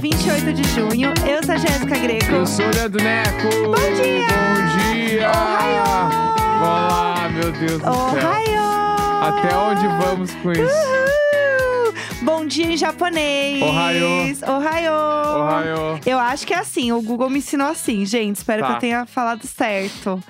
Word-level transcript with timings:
Hoje 0.00 0.08
é 0.08 0.16
quarta-feira, 0.16 0.50
28 0.50 0.52
de 0.52 0.68
junho. 0.70 1.12
Eu 1.28 1.44
sou 1.44 1.54
a 1.54 1.58
Jéssica 1.58 1.98
Greco. 1.98 2.32
Eu 2.32 2.46
sou 2.46 2.64
o 2.66 2.70
Leandro 2.74 3.02
Neco. 3.02 3.48
Bom 3.66 3.94
dia! 4.02 4.26
Bom 4.26 4.94
dia! 4.94 5.30
Ohio! 5.30 5.82
Olá, 6.62 7.28
meu 7.32 7.52
Deus 7.52 7.72
do 7.72 7.84
céu. 7.84 7.92
Ohio! 7.92 8.60
Até 9.22 9.56
onde 9.56 9.86
vamos 10.04 10.34
com 10.36 10.52
isso? 10.52 10.62
Uhul! 10.62 11.94
Bom 12.22 12.46
dia 12.46 12.66
em 12.66 12.76
japonês. 12.76 13.62
Ohio! 13.62 14.06
Ohio! 14.56 14.92
Ohio. 14.92 16.00
Eu 16.06 16.18
acho 16.18 16.46
que 16.46 16.54
é 16.54 16.58
assim, 16.58 16.92
o 16.92 17.02
Google 17.02 17.28
me 17.30 17.38
ensinou 17.38 17.68
assim, 17.68 18.04
gente. 18.06 18.36
Espero 18.36 18.62
que 18.62 18.68
Tá. 18.68 18.74
eu 18.76 18.80
tenha 18.80 19.06
falado 19.06 19.46
certo. 19.46 20.22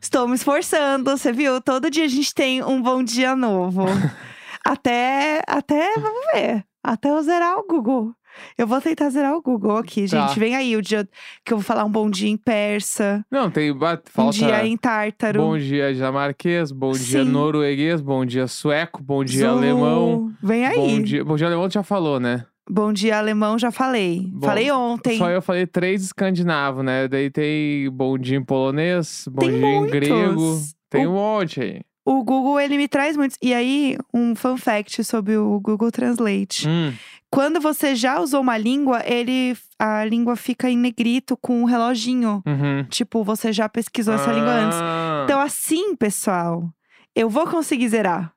Estou 0.00 0.26
me 0.26 0.34
esforçando, 0.34 1.10
você 1.10 1.32
viu? 1.32 1.60
Todo 1.60 1.90
dia 1.90 2.04
a 2.04 2.08
gente 2.08 2.34
tem 2.34 2.62
um 2.64 2.80
bom 2.82 3.02
dia 3.04 3.36
novo. 3.36 3.84
até, 4.66 5.42
até, 5.46 5.94
vamos 5.98 6.26
ver. 6.34 6.64
Até 6.82 7.10
eu 7.10 7.22
zerar 7.22 7.58
o 7.58 7.66
Google. 7.66 8.12
Eu 8.56 8.66
vou 8.66 8.80
tentar 8.80 9.10
zerar 9.10 9.34
o 9.34 9.42
Google 9.42 9.76
aqui, 9.76 10.08
Tá. 10.08 10.26
gente. 10.28 10.38
Vem 10.38 10.54
aí 10.56 10.76
o 10.76 10.82
dia 10.82 11.08
que 11.44 11.52
eu 11.52 11.58
vou 11.58 11.64
falar 11.64 11.84
um 11.84 11.90
bom 11.90 12.08
dia 12.10 12.28
em 12.28 12.36
persa, 12.36 13.24
Não, 13.30 13.50
tem. 13.50 13.72
ba- 13.76 13.94
um 13.94 14.10
Falta. 14.10 14.32
dia 14.38 14.66
em 14.66 14.76
tártaro. 14.76 15.40
Bom 15.40 15.58
dia 15.58 15.92
dinamarquês, 15.92 16.72
bom 16.72 16.92
dia 16.92 17.24
Sim. 17.24 17.30
norueguês, 17.30 18.00
bom 18.00 18.24
dia 18.24 18.46
sueco, 18.46 19.02
bom 19.02 19.24
dia 19.24 19.46
Zulu. 19.48 19.58
alemão. 19.58 20.32
Vem 20.42 20.66
aí. 20.66 20.76
Bom 20.76 21.02
dia, 21.02 21.24
bom 21.24 21.36
dia 21.36 21.46
alemão 21.46 21.68
tu 21.68 21.74
já 21.74 21.82
falou, 21.82 22.18
né? 22.20 22.44
Bom 22.70 22.92
dia 22.92 23.18
alemão, 23.18 23.58
já 23.58 23.70
falei. 23.72 24.28
Bom, 24.32 24.46
falei 24.46 24.70
ontem. 24.70 25.18
Só 25.18 25.28
eu 25.28 25.42
falei 25.42 25.66
três 25.66 26.02
escandinavos, 26.04 26.84
né? 26.84 27.08
Daí 27.08 27.28
tem 27.28 27.90
bom 27.90 28.16
dia 28.16 28.36
em 28.38 28.44
polonês, 28.44 29.26
bom 29.30 29.40
Tem 29.42 29.50
dia 29.50 29.66
em 29.66 29.78
muitos. 29.80 29.90
grego. 29.98 30.58
Tem 30.88 31.06
um 31.06 31.12
monte 31.14 31.60
aí. 31.60 31.80
O 32.04 32.24
Google, 32.24 32.58
ele 32.60 32.76
me 32.76 32.88
traz 32.88 33.16
muitos. 33.16 33.38
E 33.40 33.54
aí, 33.54 33.96
um 34.12 34.34
fun 34.34 34.56
fact 34.56 35.04
sobre 35.04 35.36
o 35.36 35.60
Google 35.60 35.90
Translate. 35.92 36.68
Hum, 36.68 36.92
Quando 37.30 37.60
você 37.60 37.94
já 37.94 38.20
usou 38.20 38.40
uma 38.40 38.58
língua, 38.58 39.02
ele 39.06 39.56
a 39.78 40.04
língua 40.04 40.36
fica 40.36 40.68
em 40.68 40.76
negrito 40.76 41.36
com 41.36 41.60
um 41.62 41.64
reloginho. 41.64 42.42
uhum. 42.46 42.84
Tipo, 42.90 43.22
você 43.24 43.52
já 43.52 43.68
pesquisou 43.68 44.14
essa 44.14 44.32
língua 44.32 44.50
antes. 44.52 44.78
Ah, 44.82 45.22
Então, 45.24 45.40
assim, 45.40 45.94
pessoal, 45.96 46.68
eu 47.14 47.30
vou 47.30 47.46
conseguir 47.46 47.88
zerar. 47.88 48.32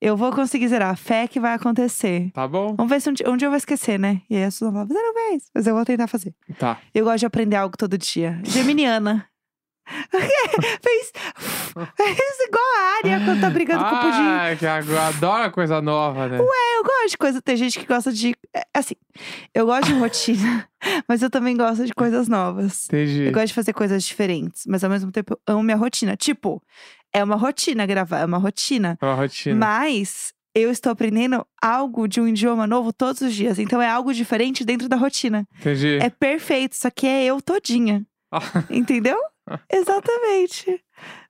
Eu 0.00 0.16
vou 0.16 0.30
conseguir 0.32 0.68
zerar. 0.68 0.94
Fé 0.96 1.26
que 1.26 1.40
vai 1.40 1.54
acontecer. 1.54 2.30
Tá 2.34 2.46
bom. 2.46 2.74
Vamos 2.76 2.90
ver 2.90 3.00
se 3.00 3.08
um 3.08 3.12
dia, 3.14 3.30
um 3.30 3.36
dia 3.36 3.46
eu 3.46 3.50
vou 3.50 3.56
esquecer, 3.56 3.98
né? 3.98 4.20
E 4.28 4.36
aí 4.36 4.44
a 4.44 4.50
Suzana 4.50 4.72
fala, 4.72 4.86
você 4.86 4.94
não 5.02 5.14
fez. 5.14 5.44
Mas 5.54 5.66
eu 5.66 5.74
vou 5.74 5.84
tentar 5.86 6.06
fazer. 6.06 6.34
Tá. 6.58 6.78
Eu 6.94 7.04
gosto 7.04 7.20
de 7.20 7.26
aprender 7.26 7.56
algo 7.56 7.76
todo 7.78 7.96
dia. 7.96 8.38
Geminiana. 8.44 9.26
fez, 10.82 11.12
fez 11.96 12.40
igual 12.48 12.64
a 12.76 12.96
Área 12.98 13.24
quando 13.24 13.40
tá 13.40 13.50
brigando 13.50 13.84
com 13.84 13.94
o 13.94 14.00
pudim. 14.00 14.10
Ah, 14.10 14.56
que 14.58 14.90
eu 14.90 15.00
adoro 15.00 15.50
coisa 15.52 15.80
nova, 15.80 16.28
né? 16.28 16.38
Eu 16.38 16.82
gosto 16.84 17.10
de 17.10 17.18
coisa. 17.18 17.40
Tem 17.42 17.56
gente 17.56 17.78
que 17.78 17.86
gosta 17.86 18.12
de. 18.12 18.34
é, 18.54 18.62
Assim, 18.74 18.94
eu 19.54 19.66
gosto 19.66 19.86
de 19.86 19.94
rotina, 19.98 20.68
mas 21.08 21.22
eu 21.22 21.30
também 21.30 21.56
gosto 21.56 21.84
de 21.86 21.94
coisas 21.94 22.28
novas. 22.28 22.86
Entendi. 22.86 23.24
Eu 23.26 23.32
gosto 23.32 23.46
de 23.48 23.54
fazer 23.54 23.72
coisas 23.72 24.04
diferentes, 24.04 24.64
mas 24.66 24.82
ao 24.82 24.90
mesmo 24.90 25.10
tempo 25.12 25.34
eu 25.34 25.54
amo 25.54 25.62
minha 25.62 25.76
rotina. 25.76 26.16
Tipo, 26.16 26.62
é 27.12 27.22
uma 27.22 27.36
rotina 27.36 27.86
gravar, 27.86 28.20
é 28.20 28.24
uma 28.24 28.38
rotina. 28.38 28.98
É 29.00 29.04
uma 29.04 29.14
rotina. 29.14 29.56
Mas 29.56 30.32
eu 30.54 30.70
estou 30.70 30.90
aprendendo 30.92 31.46
algo 31.62 32.08
de 32.08 32.20
um 32.20 32.26
idioma 32.26 32.66
novo 32.66 32.92
todos 32.92 33.20
os 33.20 33.34
dias. 33.34 33.58
Então 33.58 33.80
é 33.80 33.88
algo 33.88 34.12
diferente 34.12 34.64
dentro 34.64 34.88
da 34.88 34.96
rotina. 34.96 35.46
Entendi. 35.60 35.98
É 36.00 36.10
perfeito, 36.10 36.74
só 36.76 36.90
que 36.90 37.06
é 37.06 37.24
eu 37.24 37.40
todinha. 37.40 38.04
Entendeu? 38.70 39.18
Exatamente. 39.72 40.64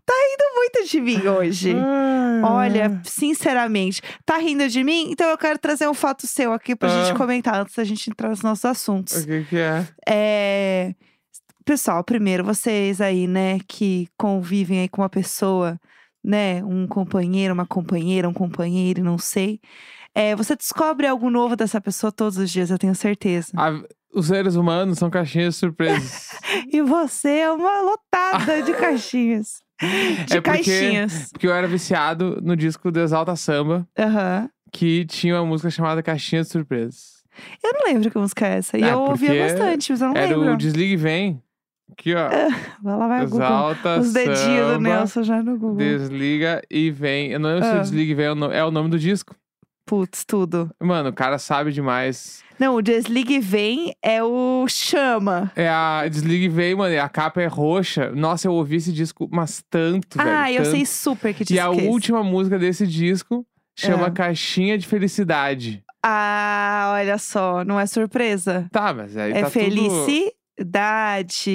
Tá 0.05 0.13
rindo 0.15 0.55
muito 0.55 0.89
de 0.91 1.01
mim 1.01 1.27
hoje. 1.27 1.75
Ai, 1.75 2.43
Olha, 2.43 3.01
sinceramente, 3.05 4.01
tá 4.25 4.39
rindo 4.39 4.69
de 4.69 4.85
mim? 4.85 5.11
Então 5.11 5.29
eu 5.29 5.37
quero 5.39 5.59
trazer 5.59 5.89
um 5.89 5.95
fato 5.95 6.27
seu 6.27 6.53
aqui 6.53 6.77
pra 6.77 6.89
Ah. 6.89 7.05
gente 7.05 7.17
comentar 7.17 7.57
antes 7.61 7.75
da 7.75 7.83
gente 7.85 8.09
entrar 8.09 8.29
nos 8.29 8.43
nossos 8.43 8.65
O 8.65 8.69
assuntos. 8.69 9.25
que 9.25 9.45
que 9.45 9.57
é? 9.57 9.87
É. 10.09 10.95
Pessoal, 11.65 12.05
primeiro, 12.05 12.45
vocês 12.45 13.01
aí, 13.01 13.27
né, 13.27 13.59
que 13.67 14.07
convivem 14.17 14.81
aí 14.81 14.89
com 14.89 15.03
uma 15.03 15.09
pessoa, 15.09 15.77
né, 16.23 16.63
um 16.65 16.87
companheiro, 16.87 17.53
uma 17.53 17.67
companheira, 17.67 18.29
um 18.29 18.33
companheiro, 18.33 19.03
não 19.03 19.19
sei. 19.19 19.59
É, 20.15 20.37
você 20.37 20.55
descobre 20.55 21.09
algo 21.09 21.29
novo 21.29 21.57
dessa 21.57 21.81
pessoa 21.81 22.13
todos 22.13 22.39
os 22.39 22.51
dias, 22.53 22.71
eu 22.71 22.79
tenho 22.79 22.95
certeza. 22.95 23.49
A- 23.57 23.83
os 24.15 24.29
seres 24.29 24.55
humanos 24.55 24.99
são 24.99 25.11
caixinhas 25.11 25.55
de 25.55 25.61
surpresas. 25.61 26.26
E 26.73 26.83
você 26.83 27.29
é 27.41 27.51
uma 27.51 27.81
lotada 27.83 28.63
de 28.63 28.73
caixinhas. 28.75 29.61
De 29.81 29.87
É 30.37 30.41
porque- 30.41 30.41
caixinhas. 30.43 31.29
Porque 31.33 31.47
eu 31.47 31.53
era 31.55 31.67
viciado 31.67 32.41
no 32.43 32.57
disco 32.57 32.91
do 32.91 33.01
Exalta 33.01 33.37
Samba, 33.37 33.87
Aham. 33.99 34.49
que 34.73 35.05
tinha 35.07 35.35
uma 35.37 35.45
música 35.47 35.71
chamada 35.71 36.03
Caixinha 36.03 36.43
de 36.43 36.49
Surpresas. 36.49 37.17
Eu 37.63 37.73
não 37.75 37.85
lembro 37.87 38.11
que 38.11 38.17
música 38.19 38.47
é 38.47 38.59
essa. 38.59 38.79
E 38.79 38.83
Ah, 38.85 38.89
eu 38.93 39.01
ouvia 39.01 39.43
bastante, 39.43 39.93
mas 39.93 40.01
eu 40.01 40.09
não 40.09 40.17
era 40.17 40.35
lembro. 40.37 40.55
o 40.55 40.57
Desligue 40.57 40.93
e 40.95 40.97
Vem. 40.97 41.43
Aqui, 41.93 42.15
ó. 42.15 42.29
Vai 42.83 42.97
lá, 42.97 43.07
vai. 43.09 43.25
Exalta 43.25 43.99
Os 44.01 44.13
dedinhos 44.13 44.39
do 44.39 44.73
Samba, 44.73 44.79
Nelson 44.81 45.23
já 45.23 45.43
no 45.43 45.59
Google. 45.59 45.77
Desliga 45.77 46.63
e 46.71 46.91
Vem. 46.91 47.31
Eu 47.33 47.39
não 47.39 47.51
lembro 47.51 47.65
se 47.65 47.71
Ah. 47.71 47.77
o 47.77 47.81
Desliga 47.83 48.11
e 48.13 48.15
Vem 48.15 48.27
é 48.27 48.57
é 48.59 48.65
o 48.65 48.71
nome 48.71 48.89
do 48.89 48.99
disco. 48.99 49.35
Putz, 49.85 50.25
tudo. 50.25 50.71
Mano, 50.83 51.11
o 51.11 51.13
cara 51.13 51.39
sabe 51.39 51.71
demais. 51.71 52.43
Não, 52.59 52.77
o 52.77 52.83
Desligue 52.83 53.35
e 53.35 53.41
Vem 53.41 53.95
é 54.03 54.23
o 54.23 54.67
Chama. 54.69 55.53
É 55.55 55.69
a 55.69 56.07
Desligue 56.09 56.47
e 56.47 56.49
Vem, 56.49 56.75
mano. 56.75 56.95
e 56.95 56.99
A 56.99 57.09
capa 57.09 57.43
é 57.43 57.47
roxa. 57.47 58.11
Nossa, 58.13 58.49
eu 58.49 58.53
ouvi 58.53 58.77
esse 58.77 58.93
disco 58.93 59.29
mas 59.31 59.63
tanto, 59.69 60.17
velho. 60.19 60.31
ah, 60.31 60.51
eu 60.51 60.63
tanto. 60.63 60.71
sei 60.71 60.87
super 60.87 61.35
que 61.35 61.43
E 61.43 61.47
disco 61.47 61.63
a 61.63 61.75
é 61.75 61.89
última 61.89 62.23
música 62.23 62.59
desse 62.59 62.87
disco 62.87 63.47
chama 63.79 64.07
Ah. 64.07 64.11
Caixinha 64.11 64.79
de 64.79 64.87
Felicidade. 64.87 65.83
Ah, 66.03 66.93
olha 66.95 67.19
só, 67.19 67.65
não 67.65 67.79
é 67.81 67.85
surpresa. 67.87 68.67
Tá, 68.71 68.95
mas 68.95 69.17
aí 69.17 69.33
é 69.33 69.41
tá 69.43 69.51
felicidade. 69.51 70.25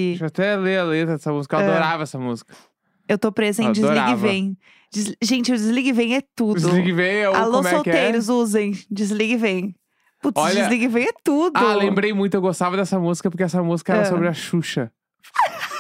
Deixa 0.10 0.24
eu 0.24 0.28
até 0.28 0.56
ler 0.56 0.80
a 0.80 0.84
letra 0.84 1.16
dessa 1.16 1.32
música. 1.32 1.56
Eu 1.58 1.60
Ah. 1.62 1.64
adorava 1.72 2.04
essa 2.04 2.20
música. 2.20 2.54
Eu 3.08 3.18
tô 3.18 3.32
presa 3.32 3.64
em 3.64 3.68
Eu 3.68 3.72
Desligue 3.74 3.96
e 3.96 4.00
adorava. 4.00 4.28
Vem. 4.28 4.58
Des- 4.94 5.16
Gente, 5.24 5.52
o 5.52 5.56
Desligue 5.56 5.90
e 5.90 5.94
Vem 5.94 6.16
é 6.16 6.22
tudo. 6.36 6.56
Desligue 6.60 6.90
e 6.90 6.94
Vem 6.94 7.16
é 7.22 7.30
o 7.30 7.36
Alô, 7.36 7.62
é 7.64 7.68
é? 7.68 7.70
solteiros, 7.72 8.30
usem. 8.30 8.78
Desligue 8.90 9.34
e 9.34 9.38
Vem. 9.38 9.76
Putz, 10.22 10.40
Olha- 10.42 10.54
Desligue 10.62 10.88
Vem 10.88 11.06
é 11.08 11.14
tudo. 11.24 11.58
Ah, 11.58 11.74
lembrei 11.76 12.14
muito. 12.14 12.36
Eu 12.36 12.42
gostava 12.42 12.78
dessa 12.78 13.00
música 13.00 13.30
porque 13.30 13.44
essa 13.44 13.62
música 13.64 13.94
era 13.94 14.02
Ah. 14.04 14.06
sobre 14.06 14.28
a 14.28 14.34
Xuxa. 14.34 14.92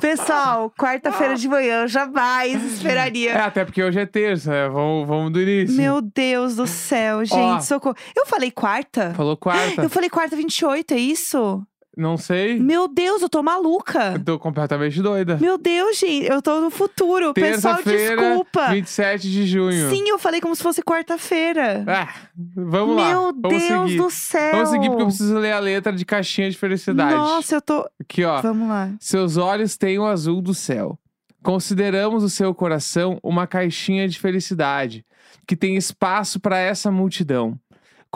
Pessoal, 0.00 0.70
quarta-feira 0.76 1.36
de 1.36 1.48
manhã, 1.48 1.82
eu 1.82 1.88
jamais 1.88 2.62
esperaria. 2.74 3.32
É, 3.32 3.40
até 3.40 3.64
porque 3.64 3.82
hoje 3.82 4.00
é 4.00 4.06
terça, 4.06 4.50
né? 4.50 4.68
Vamos, 4.68 5.06
vamos 5.06 5.32
do 5.32 5.40
início. 5.40 5.76
Meu 5.76 6.00
Deus 6.02 6.56
do 6.56 6.66
céu, 6.66 7.24
gente, 7.24 7.38
Ó. 7.38 7.60
socorro. 7.60 7.94
Eu 8.14 8.26
falei 8.26 8.50
quarta? 8.50 9.14
Falou 9.14 9.36
quarta? 9.36 9.82
Eu 9.82 9.88
falei 9.88 10.10
quarta 10.10 10.36
28, 10.36 10.92
é 10.92 10.98
isso? 10.98 11.62
Não 11.96 12.18
sei. 12.18 12.60
Meu 12.60 12.86
Deus, 12.86 13.22
eu 13.22 13.28
tô 13.28 13.42
maluca. 13.42 14.12
Eu 14.12 14.22
tô 14.22 14.38
completamente 14.38 15.00
doida. 15.00 15.38
Meu 15.40 15.56
Deus, 15.56 15.98
gente, 15.98 16.26
eu 16.26 16.42
tô 16.42 16.60
no 16.60 16.68
futuro. 16.68 17.32
Pessoal, 17.32 17.78
desculpa. 17.82 18.68
27 18.68 19.30
de 19.30 19.46
junho. 19.46 19.88
Sim, 19.88 20.06
eu 20.06 20.18
falei 20.18 20.38
como 20.42 20.54
se 20.54 20.62
fosse 20.62 20.82
quarta-feira. 20.82 21.84
Ah, 21.86 22.12
vamos 22.54 22.96
lá. 22.96 23.08
Meu 23.08 23.32
Deus 23.32 23.62
seguir. 23.62 23.96
do 23.96 24.10
céu. 24.10 24.52
Vamos 24.52 24.68
seguir 24.68 24.88
porque 24.88 25.02
eu 25.02 25.06
preciso 25.06 25.38
ler 25.38 25.52
a 25.52 25.58
letra 25.58 25.90
de 25.90 26.04
Caixinha 26.04 26.50
de 26.50 26.58
Felicidade. 26.58 27.14
Nossa, 27.14 27.54
eu 27.54 27.62
tô. 27.62 27.88
Aqui, 27.98 28.24
ó. 28.24 28.42
Vamos 28.42 28.68
lá. 28.68 28.92
Seus 29.00 29.38
olhos 29.38 29.78
têm 29.78 29.98
o 29.98 30.04
azul 30.04 30.42
do 30.42 30.52
céu. 30.52 30.98
Consideramos 31.42 32.24
o 32.24 32.28
seu 32.28 32.54
coração 32.54 33.18
uma 33.22 33.46
caixinha 33.46 34.06
de 34.06 34.18
felicidade, 34.18 35.06
que 35.46 35.56
tem 35.56 35.76
espaço 35.76 36.40
para 36.40 36.58
essa 36.58 36.90
multidão. 36.90 37.58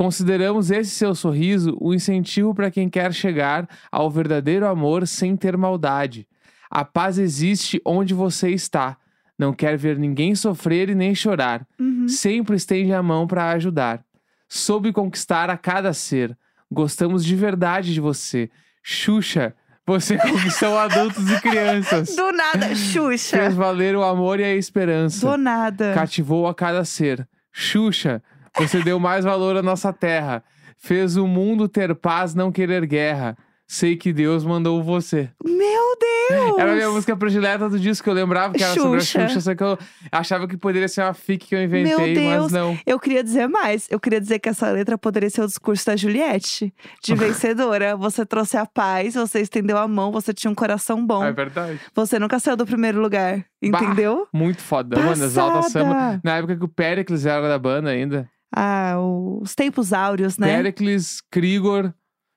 Consideramos 0.00 0.70
esse 0.70 0.93
seu 0.93 1.14
sorriso 1.14 1.76
o 1.79 1.93
incentivo 1.93 2.55
para 2.55 2.70
quem 2.70 2.88
quer 2.88 3.12
chegar 3.12 3.69
ao 3.93 4.11
verdadeiro 4.11 4.67
amor 4.67 5.06
sem 5.06 5.37
ter 5.37 5.58
maldade. 5.58 6.26
A 6.70 6.87
paz 6.87 7.19
existe 7.19 7.82
onde 7.85 8.14
você 8.14 8.49
está. 8.49 8.97
Não 9.38 9.52
quer 9.52 9.76
ver 9.76 9.99
ninguém 9.99 10.35
sofrer 10.35 10.88
e 10.88 10.94
nem 10.94 11.14
chorar. 11.14 11.67
Uhum. 11.79 12.08
Sempre 12.08 12.56
estende 12.56 12.94
a 12.94 13.02
mão 13.02 13.26
para 13.26 13.50
ajudar. 13.50 14.02
Soube 14.49 14.91
conquistar 14.91 15.50
a 15.50 15.58
cada 15.58 15.93
ser. 15.93 16.35
Gostamos 16.73 17.23
de 17.23 17.37
verdade 17.37 17.93
de 17.93 18.00
você. 18.00 18.49
Xuxa, 18.82 19.55
você 19.87 20.17
conquistou 20.17 20.79
adultos 20.79 21.31
e 21.31 21.38
crianças. 21.43 22.17
Do 22.17 22.32
nada, 22.32 22.75
Xuxa. 22.75 23.37
Fez 23.37 23.55
valer 23.55 23.94
o 23.94 24.03
amor 24.03 24.41
e 24.41 24.44
a 24.44 24.55
esperança. 24.55 25.29
Do 25.29 25.37
nada. 25.37 25.93
Cativou 25.93 26.49
a 26.49 26.55
cada 26.55 26.87
ser. 26.87 27.29
Xuxa, 27.53 28.23
você 28.56 28.82
deu 28.82 28.99
mais 28.99 29.25
valor 29.25 29.56
à 29.56 29.62
nossa 29.62 29.93
terra. 29.93 30.43
Fez 30.79 31.17
o 31.17 31.26
mundo 31.26 31.69
ter 31.69 31.94
paz, 31.94 32.35
não 32.35 32.50
querer 32.50 32.87
guerra. 32.87 33.37
Sei 33.73 33.97
que 33.97 34.12
Deus 34.12 34.44
mandou 34.44 34.82
você. 34.82 35.31
Meu 35.44 35.97
Deus! 36.00 36.58
Era 36.58 36.73
a 36.73 36.75
minha 36.75 36.91
música 36.91 37.17
predileta 37.17 37.69
do 37.69 37.79
disco, 37.79 38.02
que 38.02 38.11
eu 38.11 38.14
lembrava 38.14 38.52
que 38.52 38.64
era 38.64 38.75
sobre 38.75 38.99
a 38.99 39.00
Xuxa. 39.00 39.29
Xuxa, 39.29 39.41
só 39.41 39.55
que 39.55 39.62
eu 39.62 39.79
achava 40.11 40.49
que 40.49 40.56
poderia 40.56 40.88
ser 40.88 41.02
uma 41.02 41.14
fic 41.14 41.47
que 41.47 41.55
eu 41.55 41.62
inventei, 41.62 41.97
Meu 41.97 42.14
Deus. 42.14 42.43
mas 42.44 42.52
não. 42.52 42.76
Eu 42.85 42.99
queria 42.99 43.23
dizer 43.23 43.47
mais. 43.47 43.87
Eu 43.88 44.00
queria 44.00 44.20
dizer 44.20 44.41
que 44.41 44.49
essa 44.49 44.69
letra 44.73 44.99
poderia 44.99 45.31
ser 45.31 45.43
o 45.43 45.46
discurso 45.46 45.87
da 45.87 45.94
Juliette, 45.94 46.75
de 47.00 47.14
vencedora. 47.14 47.96
Você 47.96 48.26
trouxe 48.26 48.56
a 48.56 48.67
paz, 48.67 49.14
você 49.14 49.41
estendeu 49.41 49.79
a 49.79 49.87
mão, 49.87 50.11
você 50.11 50.35
tinha 50.35 50.50
um 50.50 50.55
coração 50.55 51.06
bom. 51.06 51.23
É 51.23 51.31
verdade. 51.32 51.79
Você 51.94 52.19
nunca 52.19 52.41
saiu 52.41 52.56
do 52.56 52.67
primeiro 52.67 53.00
lugar, 53.00 53.44
entendeu? 53.62 54.26
Muito 54.35 54.62
foda, 54.62 54.99
mano. 54.99 55.12
Exalta 55.25 55.56
Passada. 55.58 55.85
Samba. 55.85 56.20
Na 56.25 56.38
época 56.38 56.56
que 56.56 56.64
o 56.64 56.69
Pericles 56.69 57.25
era 57.25 57.49
da 57.49 57.58
banda 57.58 57.91
ainda. 57.91 58.29
Ah, 58.55 58.97
os 59.41 59.55
tempos 59.55 59.93
áureos, 59.93 60.37
né? 60.38 60.56
Pericles, 60.56 61.20
Krigor. 61.31 61.93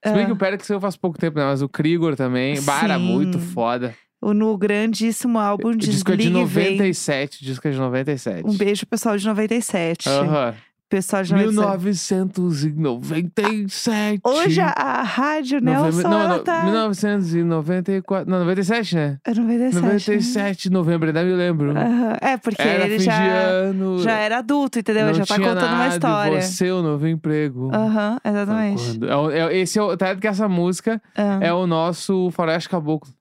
Se 0.06 0.12
bem 0.14 0.24
Ah. 0.24 0.26
que 0.26 0.32
o 0.34 0.36
Pericles 0.38 0.70
eu 0.70 0.82
faz 0.82 0.96
pouco 0.98 1.18
tempo, 1.18 1.38
né? 1.40 1.46
Mas 1.46 1.62
o 1.62 1.70
Krigor 1.70 2.16
também. 2.16 2.62
Bah, 2.62 2.82
era 2.84 3.00
muito 3.00 3.40
Sim. 3.40 3.46
foda. 3.48 3.96
O 4.22 4.34
no 4.34 4.58
grandíssimo 4.58 5.38
álbum 5.38 5.72
de 5.72 5.90
disco 5.90 6.12
é 6.12 6.16
de 6.16 6.24
Desligue 6.24 6.42
e 6.42 6.46
Vem. 6.46 6.72
97. 6.72 7.42
O 7.42 7.46
disco 7.46 7.68
é 7.68 7.72
de 7.72 7.78
97. 7.78 8.46
Um 8.48 8.56
beijo, 8.56 8.86
pessoal 8.86 9.18
de 9.18 9.26
97. 9.26 10.08
Aham. 10.10 10.56
Pessoal 10.94 11.24
97. 11.24 12.40
1997. 12.40 14.22
Hoje 14.24 14.62
a, 14.62 14.68
a 14.70 15.02
rádio 15.02 15.60
Nelson, 15.60 15.86
Novembro- 15.86 16.10
não, 16.12 16.28
não, 16.28 16.44
tá... 16.44 16.64
1994. 16.66 18.30
Não, 18.30 18.40
97, 18.40 18.96
né? 18.96 19.18
É 19.26 19.34
97. 19.34 19.82
97 19.82 20.64
de 20.64 20.70
novembro, 20.72 21.08
ainda 21.08 21.24
me 21.24 21.34
lembro. 21.34 21.72
Aham. 21.72 22.18
É, 22.22 22.38
porque 22.38 22.62
Era 22.62 22.86
ele 22.86 23.00
já, 23.00 23.24
ano. 23.24 23.98
já 24.04 24.12
era 24.20 24.38
adulto, 24.38 24.78
entendeu? 24.78 25.08
não 25.08 25.14
já 25.16 25.26
tá 25.26 25.36
contando 25.38 25.58
uma 25.58 25.72
nada, 25.72 25.96
história. 25.96 26.42
Você, 26.44 26.72
o 26.72 26.84
novo 26.84 27.08
emprego. 27.08 27.72
Aham, 27.74 28.20
Foi 28.22 28.32
exatamente. 28.32 29.00
quando- 29.00 29.32
é 29.32 29.40
é- 29.40 29.58
esse 29.58 29.80
é 29.80 29.82
o, 29.82 29.98
tá 29.98 30.16
que 30.16 30.28
essa 30.28 30.48
música 30.48 31.02
Ah. 31.18 31.40
é 31.42 31.52
o 31.52 31.66
nosso 31.66 32.30
Faroeste 32.32 32.70
Caboclo. 32.70 33.12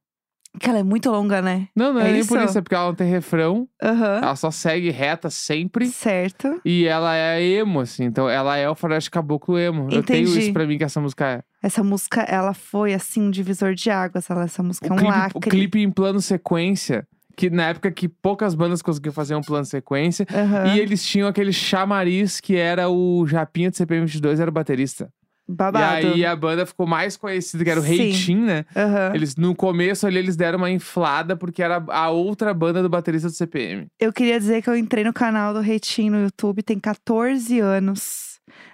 Que 0.60 0.68
ela 0.68 0.78
é 0.80 0.82
muito 0.82 1.10
longa, 1.10 1.40
né? 1.40 1.68
Não, 1.74 1.94
não 1.94 2.00
é, 2.00 2.10
É 2.10 2.12
nem 2.12 2.26
por 2.26 2.38
isso? 2.40 2.58
é 2.58 2.60
porque 2.60 2.74
ela 2.74 2.86
não 2.86 2.94
tem 2.94 3.08
refrão, 3.08 3.66
Aham. 3.82 4.18
ela 4.22 4.36
só 4.36 4.50
segue 4.50 4.90
reta 4.90 5.30
sempre. 5.30 5.86
Certo. 5.86 6.60
E 6.64 6.84
ela 6.86 7.16
é 7.16 7.42
emo, 7.42 7.80
assim, 7.80 8.04
então 8.04 8.28
ela 8.28 8.56
é 8.56 8.68
o 8.68 8.74
Faroeste 8.74 9.10
Caboclo 9.10 9.58
emo. 9.58 9.88
Eu 9.90 10.02
tenho 10.02 10.24
Entendi. 10.24 10.38
isso 10.44 10.52
pra 10.52 10.66
mim 10.66 10.76
que 10.76 10.84
essa 10.84 11.00
música 11.00 11.26
é. 11.26 11.42
Essa 11.62 11.82
música, 11.82 12.20
ela 12.22 12.52
foi, 12.52 12.92
assim, 12.92 13.22
um 13.22 13.30
divisor 13.30 13.74
de 13.74 13.88
águas. 13.90 14.28
Ela, 14.28 14.44
essa 14.44 14.62
música 14.62 14.86
é 14.88 14.90
O 14.90 14.94
um 14.94 14.96
clipe, 14.98 15.10
lacre. 15.12 15.38
o 15.38 15.40
clipe 15.40 15.78
em 15.80 15.90
plano 15.90 16.20
sequência, 16.20 17.06
que 17.34 17.48
na 17.48 17.68
época 17.68 17.90
que 17.90 18.06
poucas 18.08 18.54
bandas 18.54 18.82
conseguiam 18.82 19.12
fazer 19.14 19.34
um 19.34 19.40
plano 19.40 19.64
sequência, 19.64 20.26
Aham. 20.30 20.74
e 20.74 20.80
eles 20.80 21.02
tinham 21.04 21.26
aquele 21.28 21.52
chamariz 21.52 22.40
que 22.40 22.56
era 22.56 22.90
o 22.90 23.26
Japinha 23.26 23.70
de 23.70 23.78
CPM22, 23.78 24.38
era 24.38 24.50
o 24.50 24.52
baterista. 24.52 25.08
Babado. 25.52 26.06
E 26.06 26.12
aí 26.12 26.26
a 26.26 26.34
banda 26.34 26.64
ficou 26.66 26.86
mais 26.86 27.16
conhecida, 27.16 27.62
que 27.64 27.70
era 27.70 27.80
o. 27.80 27.82
Reitin, 27.82 28.36
né? 28.36 28.64
Aham. 28.74 29.12
Eles, 29.14 29.36
no 29.36 29.54
começo 29.54 30.06
ali, 30.06 30.18
eles 30.18 30.36
deram 30.36 30.58
uma 30.58 30.70
inflada, 30.70 31.36
porque 31.36 31.62
era 31.62 31.84
a 31.88 32.10
outra 32.10 32.52
banda 32.54 32.82
do 32.82 32.88
baterista 32.88 33.28
do 33.28 33.34
CPM. 33.34 33.86
Eu 34.00 34.12
queria 34.12 34.38
dizer 34.38 34.62
que 34.62 34.68
eu 34.70 34.76
entrei 34.76 35.04
no 35.04 35.12
canal 35.12 35.52
do 35.54 35.60
Retin 35.60 36.10
no 36.10 36.22
YouTube, 36.22 36.62
tem 36.62 36.78
14 36.78 37.60
anos 37.60 38.32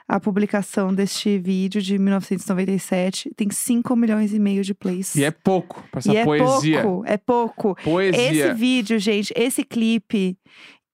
a 0.08 0.18
publicação 0.18 0.94
deste 0.94 1.38
vídeo 1.38 1.82
de 1.82 1.98
1997. 1.98 3.30
Tem 3.36 3.50
5 3.50 3.94
milhões 3.94 4.32
e 4.32 4.38
meio 4.38 4.64
de 4.64 4.72
plays. 4.72 5.14
E 5.14 5.22
é 5.24 5.30
pouco 5.30 5.84
pra 5.90 5.98
essa 5.98 6.12
E 6.12 6.16
é 6.16 6.24
poesia. 6.24 6.82
pouco, 6.82 7.06
é 7.06 7.16
pouco. 7.18 7.76
Poesia. 7.84 8.30
Esse 8.30 8.54
vídeo, 8.54 8.98
gente, 8.98 9.32
esse 9.36 9.62
clipe, 9.62 10.38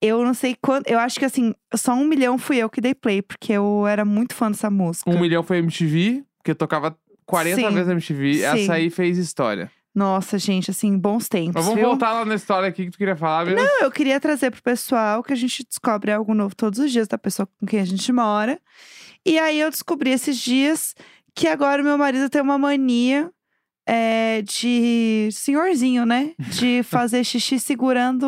eu 0.00 0.22
não 0.24 0.34
sei 0.34 0.56
quanto. 0.60 0.88
Eu 0.88 0.98
acho 0.98 1.18
que 1.18 1.24
assim, 1.24 1.54
só 1.74 1.94
um 1.94 2.04
milhão 2.04 2.38
fui 2.38 2.58
eu 2.58 2.68
que 2.68 2.80
dei 2.80 2.94
play, 2.94 3.22
porque 3.22 3.52
eu 3.52 3.86
era 3.86 4.04
muito 4.04 4.34
fã 4.34 4.50
dessa 4.50 4.70
música. 4.70 5.10
Um 5.10 5.20
milhão 5.20 5.42
foi 5.42 5.58
MTV, 5.58 6.24
porque 6.38 6.50
eu 6.50 6.54
tocava 6.54 6.96
40 7.26 7.56
Sim. 7.56 7.74
vezes 7.74 7.90
MTV. 7.90 8.34
Sim. 8.34 8.42
Essa 8.44 8.74
aí 8.74 8.90
fez 8.90 9.18
história. 9.18 9.70
Nossa, 9.94 10.38
gente, 10.38 10.72
assim, 10.72 10.98
bons 10.98 11.28
tempos. 11.28 11.54
Mas 11.54 11.64
vamos 11.66 11.78
viu? 11.78 11.88
voltar 11.88 12.12
lá 12.12 12.24
na 12.24 12.34
história 12.34 12.68
aqui 12.68 12.86
que 12.86 12.90
tu 12.90 12.98
queria 12.98 13.14
falar 13.14 13.46
mesmo. 13.46 13.60
Não, 13.60 13.82
eu 13.82 13.90
queria 13.92 14.18
trazer 14.18 14.50
pro 14.50 14.60
pessoal 14.60 15.22
que 15.22 15.32
a 15.32 15.36
gente 15.36 15.64
descobre 15.64 16.10
algo 16.10 16.34
novo 16.34 16.54
todos 16.56 16.80
os 16.80 16.90
dias 16.90 17.06
da 17.06 17.16
pessoa 17.16 17.48
com 17.60 17.64
quem 17.64 17.78
a 17.78 17.84
gente 17.84 18.12
mora. 18.12 18.58
E 19.24 19.38
aí 19.38 19.60
eu 19.60 19.70
descobri 19.70 20.10
esses 20.10 20.36
dias 20.36 20.96
que 21.32 21.46
agora 21.46 21.80
o 21.80 21.84
meu 21.84 21.96
marido 21.96 22.28
tem 22.28 22.42
uma 22.42 22.58
mania 22.58 23.30
é, 23.86 24.42
de 24.42 25.28
senhorzinho, 25.32 26.06
né? 26.06 26.30
De 26.38 26.82
fazer 26.88 27.22
xixi 27.24 27.58
segurando. 27.58 28.26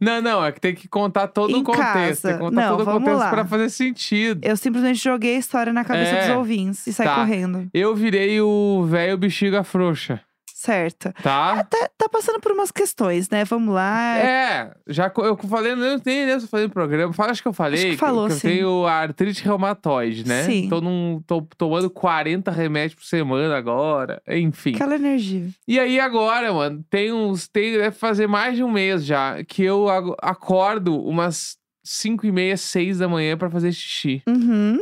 Não, 0.00 0.20
não, 0.22 0.44
é 0.44 0.52
que 0.52 0.60
tem 0.60 0.74
que 0.74 0.86
contar 0.88 1.28
todo 1.28 1.50
Em 1.50 1.60
o 1.60 1.64
contexto. 1.64 1.92
casa. 1.92 2.22
Tem 2.22 2.32
que 2.34 2.38
contar 2.38 2.60
Não, 2.70 2.76
todo 2.76 2.88
o 2.88 2.92
contexto 2.92 3.18
lá. 3.18 3.30
pra 3.30 3.44
fazer 3.44 3.68
sentido. 3.70 4.40
Eu 4.42 4.56
simplesmente 4.56 5.02
joguei 5.02 5.36
a 5.36 5.38
história 5.38 5.72
na 5.72 5.84
cabeça 5.84 6.12
É. 6.12 6.28
dos 6.28 6.36
ouvintes 6.36 6.86
e 6.86 6.92
saí 6.92 7.06
Tá. 7.06 7.16
correndo. 7.16 7.68
Eu 7.74 7.94
virei 7.94 8.40
o 8.40 8.84
velho 8.88 9.18
bexiga 9.18 9.64
frouxa, 9.64 10.20
Certo. 10.64 11.12
tá? 11.22 11.62
Tá, 11.64 11.90
tá 11.98 12.08
passando 12.08 12.40
por 12.40 12.52
umas 12.52 12.70
questões, 12.70 13.28
né? 13.28 13.44
Vamos 13.44 13.74
lá. 13.74 14.18
É, 14.18 14.74
já 14.88 15.10
co- 15.10 15.24
eu 15.24 15.36
falei, 15.36 15.72
eu 15.72 15.76
nem 15.76 16.24
lembro 16.26 16.40
se 16.40 16.46
eu 16.46 16.48
falei 16.48 16.66
no 16.66 16.72
programa. 16.72 17.12
Fala, 17.12 17.32
acho 17.32 17.42
que 17.42 17.48
eu 17.48 17.52
falei 17.52 17.90
que 17.90 17.96
falou, 17.98 18.28
eu 18.28 18.34
sim. 18.34 18.48
tenho 18.48 18.86
artrite 18.86 19.44
reumatoide, 19.44 20.26
né? 20.26 20.44
Sim. 20.44 20.68
Tô, 20.68 20.80
num, 20.80 21.22
tô 21.26 21.42
tomando 21.58 21.90
40 21.90 22.50
remédios 22.50 22.94
por 22.94 23.04
semana 23.04 23.56
agora. 23.56 24.22
Enfim. 24.28 24.74
Aquela 24.74 24.94
energia. 24.94 25.48
E 25.68 25.78
aí 25.78 26.00
agora, 26.00 26.52
mano, 26.52 26.84
tem 26.88 27.12
uns. 27.12 27.46
Tem, 27.48 27.72
deve 27.72 27.90
fazer 27.96 28.26
mais 28.26 28.56
de 28.56 28.64
um 28.64 28.70
mês 28.70 29.04
já 29.04 29.44
que 29.44 29.62
eu 29.62 29.88
ag- 29.88 30.14
acordo 30.22 30.98
umas 31.04 31.56
5 31.84 32.24
e 32.26 32.32
meia, 32.32 32.56
6 32.56 32.98
da 32.98 33.08
manhã 33.08 33.36
pra 33.36 33.50
fazer 33.50 33.70
xixi. 33.72 34.22
Uhum. 34.26 34.80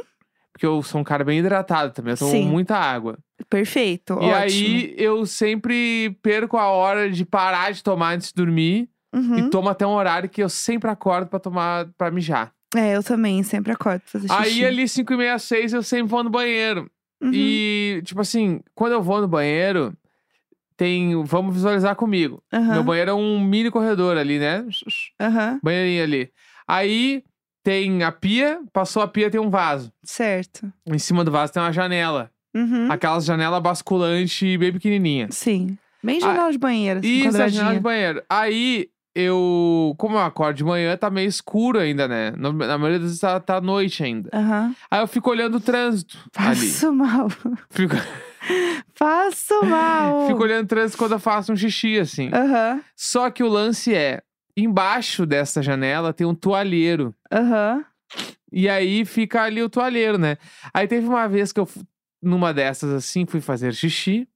Porque 0.62 0.66
eu 0.68 0.80
sou 0.80 1.00
um 1.00 1.04
cara 1.04 1.24
bem 1.24 1.40
hidratado 1.40 1.92
também, 1.92 2.12
eu 2.12 2.16
tomo 2.16 2.30
Sim. 2.30 2.46
muita 2.46 2.76
água. 2.76 3.18
Perfeito. 3.50 4.12
E 4.12 4.16
ótimo. 4.16 4.34
aí 4.36 4.94
eu 4.96 5.26
sempre 5.26 6.16
perco 6.22 6.56
a 6.56 6.68
hora 6.68 7.10
de 7.10 7.24
parar 7.24 7.72
de 7.72 7.82
tomar 7.82 8.14
antes 8.14 8.28
de 8.28 8.34
dormir 8.34 8.88
Uhum. 9.12 9.38
e 9.38 9.50
tomo 9.50 9.68
até 9.68 9.84
um 9.84 9.90
horário 9.90 10.28
que 10.28 10.40
eu 10.42 10.48
sempre 10.48 10.88
acordo 10.88 11.26
pra 11.26 11.40
tomar 11.40 11.86
para 11.98 12.12
mijar. 12.12 12.52
É, 12.76 12.94
eu 12.96 13.02
também 13.02 13.42
sempre 13.42 13.72
acordo 13.72 14.02
pra 14.02 14.10
fazer 14.12 14.28
xixi. 14.28 14.40
Aí 14.40 14.64
ali 14.64 14.86
5 14.88 15.12
e 15.12 15.16
meia, 15.16 15.36
6 15.38 15.72
eu 15.72 15.82
sempre 15.82 16.08
vou 16.08 16.22
no 16.22 16.30
banheiro. 16.30 16.88
Uhum. 17.20 17.30
E 17.34 18.00
tipo 18.04 18.20
assim, 18.20 18.60
quando 18.72 18.92
eu 18.92 19.02
vou 19.02 19.20
no 19.20 19.26
banheiro, 19.28 19.92
tem, 20.76 21.20
vamos 21.24 21.54
visualizar 21.54 21.96
comigo. 21.96 22.40
Aham. 22.52 22.72
Meu 22.74 22.84
banheiro 22.84 23.10
é 23.10 23.14
um 23.14 23.40
mini 23.40 23.68
corredor 23.70 24.16
ali, 24.16 24.38
né? 24.38 24.64
Aham, 25.20 25.58
Banheirinho 25.62 26.04
ali. 26.04 26.32
Aí 26.68 27.24
tem 27.62 28.02
a 28.02 28.10
pia, 28.12 28.60
passou 28.72 29.02
a 29.02 29.08
pia 29.08 29.30
tem 29.30 29.40
um 29.40 29.50
vaso. 29.50 29.92
certo. 30.02 30.72
Em 30.86 30.98
cima 30.98 31.24
do 31.24 31.30
vaso 31.30 31.52
tem 31.52 31.62
uma 31.62 31.72
janela. 31.72 32.30
Uhum. 32.54 32.90
Aquelas 32.90 33.24
janela 33.24 33.60
basculante 33.60 34.58
bem 34.58 34.72
pequenininha. 34.72 35.28
Sim. 35.30 35.76
Bem 36.02 36.20
janela 36.20 36.50
de 36.50 36.58
banheiro, 36.58 36.98
assim, 36.98 37.28
Isso, 37.28 37.40
a 37.40 37.48
janela 37.48 37.74
de 37.74 37.80
banheiro. 37.80 38.22
Aí 38.28 38.88
eu, 39.14 39.94
como 39.98 40.16
eu 40.16 40.20
acordo 40.20 40.56
de 40.56 40.64
manhã, 40.64 40.96
tá 40.96 41.08
meio 41.08 41.28
escuro 41.28 41.78
ainda, 41.78 42.08
né? 42.08 42.32
Na 42.36 42.50
maioria 42.78 42.98
das 42.98 43.08
vezes 43.08 43.20
tá, 43.20 43.38
tá 43.38 43.60
noite 43.60 44.02
ainda. 44.02 44.28
Aham. 44.32 44.74
Aí 44.90 45.00
eu 45.00 45.06
fico 45.06 45.30
olhando 45.30 45.56
o 45.56 45.60
trânsito 45.60 46.18
ali. 46.36 46.56
Faço 46.56 46.92
mal. 46.92 47.28
Fico, 47.70 47.94
Faço 48.94 49.64
mal. 49.64 50.26
fico 50.26 50.42
olhando 50.42 50.64
o 50.64 50.68
trânsito 50.68 50.98
quando 50.98 51.12
eu 51.12 51.18
faço 51.18 51.52
um 51.52 51.56
xixi, 51.56 51.98
assim. 51.98 52.30
Aham, 52.32 52.80
Só 52.96 53.30
que 53.30 53.42
o 53.42 53.48
lance 53.48 53.94
é, 53.94 54.22
embaixo 54.56 55.24
dessa 55.26 55.62
janela 55.62 56.12
tem 56.12 56.26
um 56.26 56.34
toalheiro. 56.34 57.14
aham. 57.30 57.84
E 58.54 58.68
aí 58.68 59.06
fica 59.06 59.42
ali 59.42 59.62
o 59.62 59.70
toalheiro, 59.70 60.18
né? 60.18 60.36
Aí 60.74 60.86
teve 60.86 61.06
uma 61.08 61.26
vez 61.26 61.52
que 61.52 61.58
eu, 61.58 61.66
numa 62.20 62.52
dessas 62.52 62.90
assim, 62.92 63.24
fui 63.24 63.40
fazer 63.40 63.72
xixi. 63.72 64.28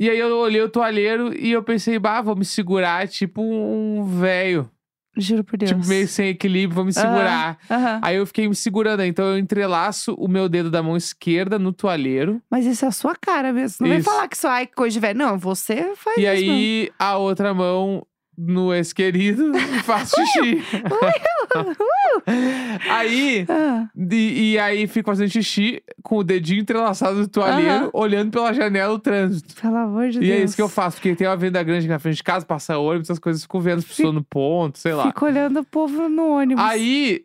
E 0.00 0.08
aí 0.08 0.18
eu 0.18 0.34
olhei 0.38 0.62
o 0.62 0.68
toalheiro 0.68 1.38
e 1.38 1.52
eu 1.52 1.62
pensei, 1.62 1.98
bah, 1.98 2.22
vou 2.22 2.34
me 2.34 2.44
segurar 2.44 3.06
tipo 3.06 3.42
um 3.42 4.02
velho. 4.18 4.70
Juro 5.16 5.44
por 5.44 5.56
Deus. 5.56 5.70
Tipo, 5.70 5.86
meio 5.86 6.08
sem 6.08 6.30
equilíbrio, 6.30 6.74
vou 6.74 6.84
me 6.84 6.92
segurar. 6.92 7.58
Aham. 7.70 8.00
Aí 8.02 8.16
eu 8.16 8.26
fiquei 8.26 8.48
me 8.48 8.54
segurando. 8.54 9.04
Então 9.04 9.26
eu 9.26 9.38
entrelaço 9.38 10.14
o 10.14 10.26
meu 10.26 10.48
dedo 10.48 10.70
da 10.70 10.82
mão 10.82 10.96
esquerda 10.96 11.58
no 11.58 11.72
toalheiro. 11.72 12.42
Mas 12.50 12.66
isso 12.66 12.84
é 12.84 12.88
a 12.88 12.92
sua 12.92 13.14
cara 13.14 13.52
mesmo. 13.52 13.76
Não 13.80 13.88
vem 13.88 13.98
Isso. 13.98 14.10
falar 14.10 14.26
que 14.26 14.36
isso 14.36 14.48
ai, 14.48 14.66
coisa 14.66 14.94
de 14.94 15.00
velho. 15.00 15.18
Não, 15.18 15.38
você 15.38 15.94
faz 15.94 16.16
e 16.16 16.22
isso 16.22 16.30
aí 16.30 16.90
a 16.98 17.16
outra 17.16 17.54
mão 17.54 18.04
no 18.36 18.74
ex-querido 18.74 19.56
e 19.56 19.60
faço 19.82 20.16
xixi. 20.16 20.62
aí. 22.90 23.46
Ah, 23.48 23.88
E, 23.96 24.52
e 24.52 24.58
aí 24.58 24.86
fico 24.86 25.10
fazendo 25.10 25.30
xixi 25.30 25.82
com 26.02 26.18
o 26.18 26.24
dedinho 26.24 26.60
entrelaçado 26.60 27.18
no 27.18 27.28
toalheiro, 27.28 27.90
olhando 27.92 28.30
pela 28.30 28.52
janela 28.52 28.94
o 28.94 28.98
trânsito. 28.98 29.54
pelo 29.60 29.76
amor 29.76 30.10
de 30.10 30.18
e 30.18 30.20
Deus. 30.20 30.32
é 30.32 30.44
isso 30.44 30.56
que 30.56 30.62
eu 30.62 30.68
faço, 30.68 30.96
porque 30.96 31.14
tem 31.14 31.26
uma 31.26 31.36
venda 31.36 31.62
grande 31.62 31.86
aqui 31.86 31.92
na 31.92 31.98
frente 31.98 32.16
de 32.16 32.22
casa, 32.22 32.44
passa 32.44 32.78
ônibus, 32.78 33.08
essas 33.08 33.18
coisas, 33.18 33.42
fico 33.42 33.60
vendo 33.60 33.78
as 33.78 33.84
pessoas 33.84 34.14
no 34.14 34.24
ponto, 34.24 34.78
sei 34.78 34.94
lá. 34.94 35.06
Fico 35.06 35.24
olhando 35.26 35.60
o 35.60 35.64
povo 35.64 36.08
no 36.08 36.36
ônibus. 36.36 36.62
Aí, 36.64 37.22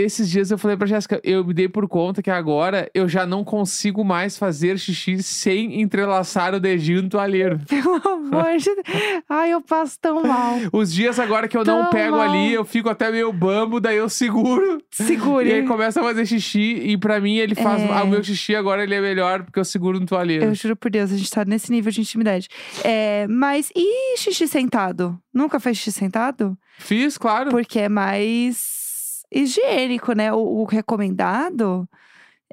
esses 0.00 0.28
dias 0.30 0.50
eu 0.50 0.58
falei 0.58 0.76
pra 0.76 0.86
Jéssica, 0.86 1.20
eu 1.24 1.44
me 1.44 1.52
dei 1.54 1.68
por 1.68 1.88
conta 1.88 2.22
que 2.22 2.30
agora 2.30 2.90
eu 2.94 3.08
já 3.08 3.26
não 3.26 3.44
consigo 3.44 4.04
mais 4.04 4.36
fazer 4.38 4.78
xixi 4.78 5.22
sem 5.22 5.80
entrelaçar 5.80 6.54
o 6.54 6.60
dedinho 6.60 7.02
no 7.02 7.08
toalheiro. 7.08 7.58
Pelo 7.68 7.94
amor 7.96 8.56
de 8.58 8.74
Deus. 8.74 9.22
Ai, 9.28 9.52
eu 9.52 9.60
passo 9.60 9.98
tão 10.00 10.22
mal. 10.22 10.56
Os 10.72 10.92
dias 10.92 11.18
agora 11.18 11.48
que 11.48 11.56
eu 11.56 11.64
não 11.64 11.82
Tão 11.84 11.90
pego 11.90 12.16
mal. 12.16 12.28
ali, 12.28 12.52
eu 12.52 12.64
fico 12.64 12.88
até 12.88 13.10
meio 13.10 13.32
bambo, 13.32 13.80
daí 13.80 13.96
eu 13.96 14.08
seguro. 14.08 14.82
Segure. 14.90 15.48
E 15.48 15.52
aí 15.52 15.66
começa 15.66 16.00
a 16.00 16.02
fazer 16.02 16.26
xixi, 16.26 16.74
e 16.84 16.96
pra 16.96 17.20
mim 17.20 17.36
ele 17.36 17.54
faz. 17.54 17.82
É. 17.82 17.92
ah, 17.92 18.04
o 18.04 18.08
meu 18.08 18.22
xixi 18.22 18.54
agora 18.54 18.82
ele 18.82 18.94
é 18.94 19.00
melhor 19.00 19.42
porque 19.44 19.58
eu 19.58 19.64
seguro 19.64 19.98
no 20.00 20.06
toalheiro. 20.06 20.44
Eu 20.44 20.54
juro 20.54 20.76
por 20.76 20.90
Deus, 20.90 21.12
a 21.12 21.16
gente 21.16 21.30
tá 21.30 21.44
nesse 21.44 21.70
nível 21.70 21.90
de 21.92 22.00
intimidade. 22.00 22.48
É, 22.84 23.26
mas 23.28 23.70
e 23.74 24.16
xixi 24.18 24.46
sentado? 24.48 25.18
Nunca 25.32 25.58
fez 25.60 25.76
xixi 25.78 25.92
sentado? 25.92 26.56
Fiz, 26.78 27.16
claro. 27.18 27.50
Porque 27.50 27.78
é 27.80 27.88
mais 27.88 28.87
higiênico, 29.32 30.12
né? 30.12 30.32
O, 30.32 30.38
o 30.38 30.64
recomendado 30.64 31.88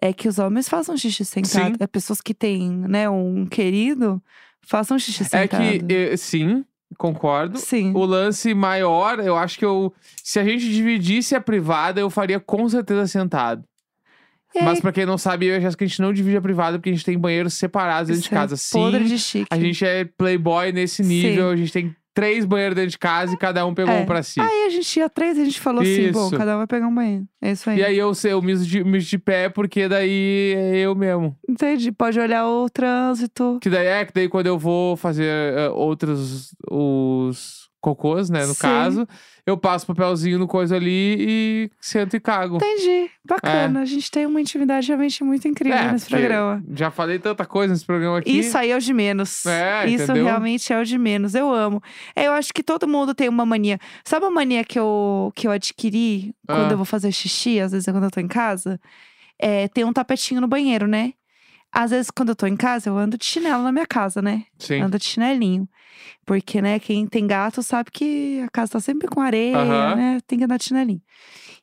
é 0.01 0.11
que 0.13 0.27
os 0.27 0.39
homens 0.39 0.67
façam 0.67 0.97
xixi 0.97 1.23
sentado. 1.25 1.75
Sim. 1.77 1.77
É 1.79 1.87
pessoas 1.87 2.21
que 2.21 2.33
têm, 2.33 2.69
né, 2.71 3.09
um 3.09 3.45
querido, 3.45 4.21
façam 4.61 4.99
xixi 4.99 5.23
É 5.23 5.25
sentado. 5.25 5.61
que, 5.61 5.93
eh, 5.93 6.17
sim, 6.17 6.65
concordo. 6.97 7.57
Sim. 7.57 7.93
O 7.95 8.03
lance 8.05 8.53
maior, 8.53 9.19
eu 9.19 9.35
acho 9.37 9.57
que 9.57 9.65
eu. 9.65 9.93
Se 10.23 10.39
a 10.39 10.43
gente 10.43 10.69
dividisse 10.69 11.35
a 11.35 11.41
privada, 11.41 11.99
eu 12.01 12.09
faria 12.09 12.39
com 12.39 12.67
certeza 12.67 13.07
sentado. 13.07 13.63
E 14.53 14.61
Mas 14.63 14.79
pra 14.79 14.93
quem 14.93 15.05
não 15.05 15.17
sabe, 15.17 15.47
eu 15.47 15.53
e 15.53 15.57
a 15.57 15.59
Jéssica, 15.59 15.83
a 15.83 15.87
gente 15.87 16.01
não 16.01 16.13
divide 16.13 16.37
a 16.37 16.41
privada 16.41 16.77
porque 16.77 16.89
a 16.89 16.93
gente 16.93 17.03
tem 17.03 17.17
banheiros 17.19 17.55
separados 17.55 18.07
dentro 18.07 18.21
de 18.23 18.29
é 18.29 18.31
casa. 18.31 18.55
Podre 18.71 19.03
Sim, 19.03 19.07
de 19.09 19.19
chique. 19.19 19.47
a 19.49 19.59
gente 19.59 19.85
é 19.85 20.05
playboy 20.05 20.71
nesse 20.71 21.03
nível, 21.03 21.49
a 21.49 21.55
gente 21.57 21.73
tem 21.73 21.93
três 22.15 22.45
banheiros 22.45 22.75
dentro 22.75 22.89
de 22.91 22.97
casa 22.97 23.33
e 23.33 23.37
cada 23.37 23.63
um 23.65 23.73
pegou 23.75 23.93
É. 23.93 23.99
um 23.99 24.05
pra 24.05 24.23
si. 24.23 24.39
Aí 24.39 24.65
a 24.65 24.69
gente 24.69 24.97
ia 24.97 25.09
três, 25.09 25.37
a 25.37 25.43
gente 25.43 25.59
falou 25.59 25.81
assim, 25.83 26.11
bom, 26.11 26.27
Isso. 26.27 26.37
cada 26.37 26.55
um 26.55 26.57
vai 26.59 26.67
pegar 26.67 26.87
um 26.87 26.95
banheiro. 26.95 27.27
É 27.41 27.51
isso 27.51 27.69
aí. 27.69 27.77
E 27.79 27.83
aí 27.83 27.97
eu, 27.97 28.15
sei, 28.15 28.31
eu 28.31 28.41
miso 28.41 28.65
de, 28.65 28.83
miso 28.83 29.07
de 29.07 29.17
pé 29.19 29.49
porque 29.49 29.87
daí 29.87 30.53
é 30.57 30.77
eu 30.77 30.95
mesmo. 30.95 31.37
Entendi. 31.47 31.91
Pode 31.91 32.19
olhar 32.19 32.47
o 32.47 32.67
trânsito. 32.69 33.59
Que 33.61 33.69
daí 33.69 33.85
é 33.85 34.05
que 34.05 34.13
daí 34.13 34.27
quando 34.29 34.47
eu 34.47 34.57
vou 34.57 34.95
fazer 34.95 35.25
eh, 35.29 35.69
outros 35.69 36.55
os 36.71 37.64
cocôs, 37.85 38.29
né, 38.29 38.45
no 38.45 38.53
Sim. 38.55 38.59
caso, 38.61 39.07
eu 39.45 39.55
passo 39.55 39.85
papelzinho 39.85 40.39
no 40.39 40.47
coisa 40.47 40.75
ali 40.75 41.15
e 41.19 41.71
sento 41.79 42.15
e 42.15 42.19
cago. 42.19 42.55
Entendi. 42.57 43.11
Bacana. 43.23 43.81
A 43.81 43.85
gente 43.85 44.09
tem 44.09 44.25
uma 44.25 44.41
intimidade 44.41 44.87
realmente 44.87 45.23
muito 45.23 45.47
incrível 45.47 45.77
É, 45.77 45.91
nesse 45.91 46.09
programa. 46.09 46.63
Já 46.73 46.89
falei 46.89 47.19
tanta 47.19 47.45
coisa 47.45 47.71
nesse 47.71 47.85
programa 47.85 48.17
aqui. 48.17 48.39
Isso 48.39 48.57
aí 48.57 48.71
é 48.71 48.75
o 48.75 48.79
de 48.79 48.93
menos. 48.93 49.45
É, 49.45 49.85
Isso 49.87 50.03
entendeu? 50.05 50.25
realmente 50.25 50.73
é 50.73 50.79
o 50.79 50.83
de 50.83 50.97
menos. 50.97 51.35
Eu 51.35 51.53
amo. 51.53 51.81
É, 52.15 52.25
Eu 52.25 52.31
acho 52.33 52.51
que 52.51 52.63
todo 52.63 52.87
mundo 52.87 53.13
tem 53.13 53.29
uma 53.29 53.45
mania. 53.45 53.77
Sabe 54.03 54.25
a 54.25 54.29
mania 54.31 54.63
que 54.63 54.79
eu, 54.79 55.31
que 55.35 55.47
eu 55.47 55.51
adquiri 55.51 56.33
quando 56.47 56.69
Ah. 56.69 56.73
eu 56.73 56.77
vou 56.77 56.85
fazer 56.85 57.11
xixi, 57.11 57.59
às 57.59 57.71
vezes 57.71 57.87
é 57.87 57.91
quando 57.91 58.05
eu 58.05 58.11
tô 58.11 58.19
em 58.19 58.27
casa? 58.27 58.79
É, 59.39 59.67
tem 59.67 59.83
um 59.83 59.93
tapetinho 59.93 60.41
no 60.41 60.47
banheiro, 60.47 60.87
né? 60.87 61.13
Às 61.77 61.91
vezes, 61.91 62.09
quando 62.09 62.29
eu 62.29 62.35
tô 62.37 62.47
em 62.47 62.55
casa, 62.55 62.89
eu 62.89 62.97
ando 62.97 63.17
de 63.17 63.25
chinelo 63.25 63.61
na 63.61 63.69
minha 63.69 63.85
casa, 63.85 64.21
né? 64.21 64.45
Sim. 64.57 64.79
Ando 64.79 64.97
de 64.97 65.03
chinelinho. 65.03 65.67
Porque, 66.25 66.61
né, 66.61 66.79
quem 66.79 67.05
tem 67.05 67.27
gato 67.27 67.61
sabe 67.61 67.91
que 67.91 68.41
a 68.45 68.49
casa 68.49 68.71
tá 68.71 68.79
sempre 68.79 69.09
com 69.09 69.19
areia, 69.19 69.93
né? 69.95 70.19
Tem 70.25 70.39
que 70.39 70.45
andar 70.45 70.57
de 70.57 70.63
chinelinho. 70.63 71.01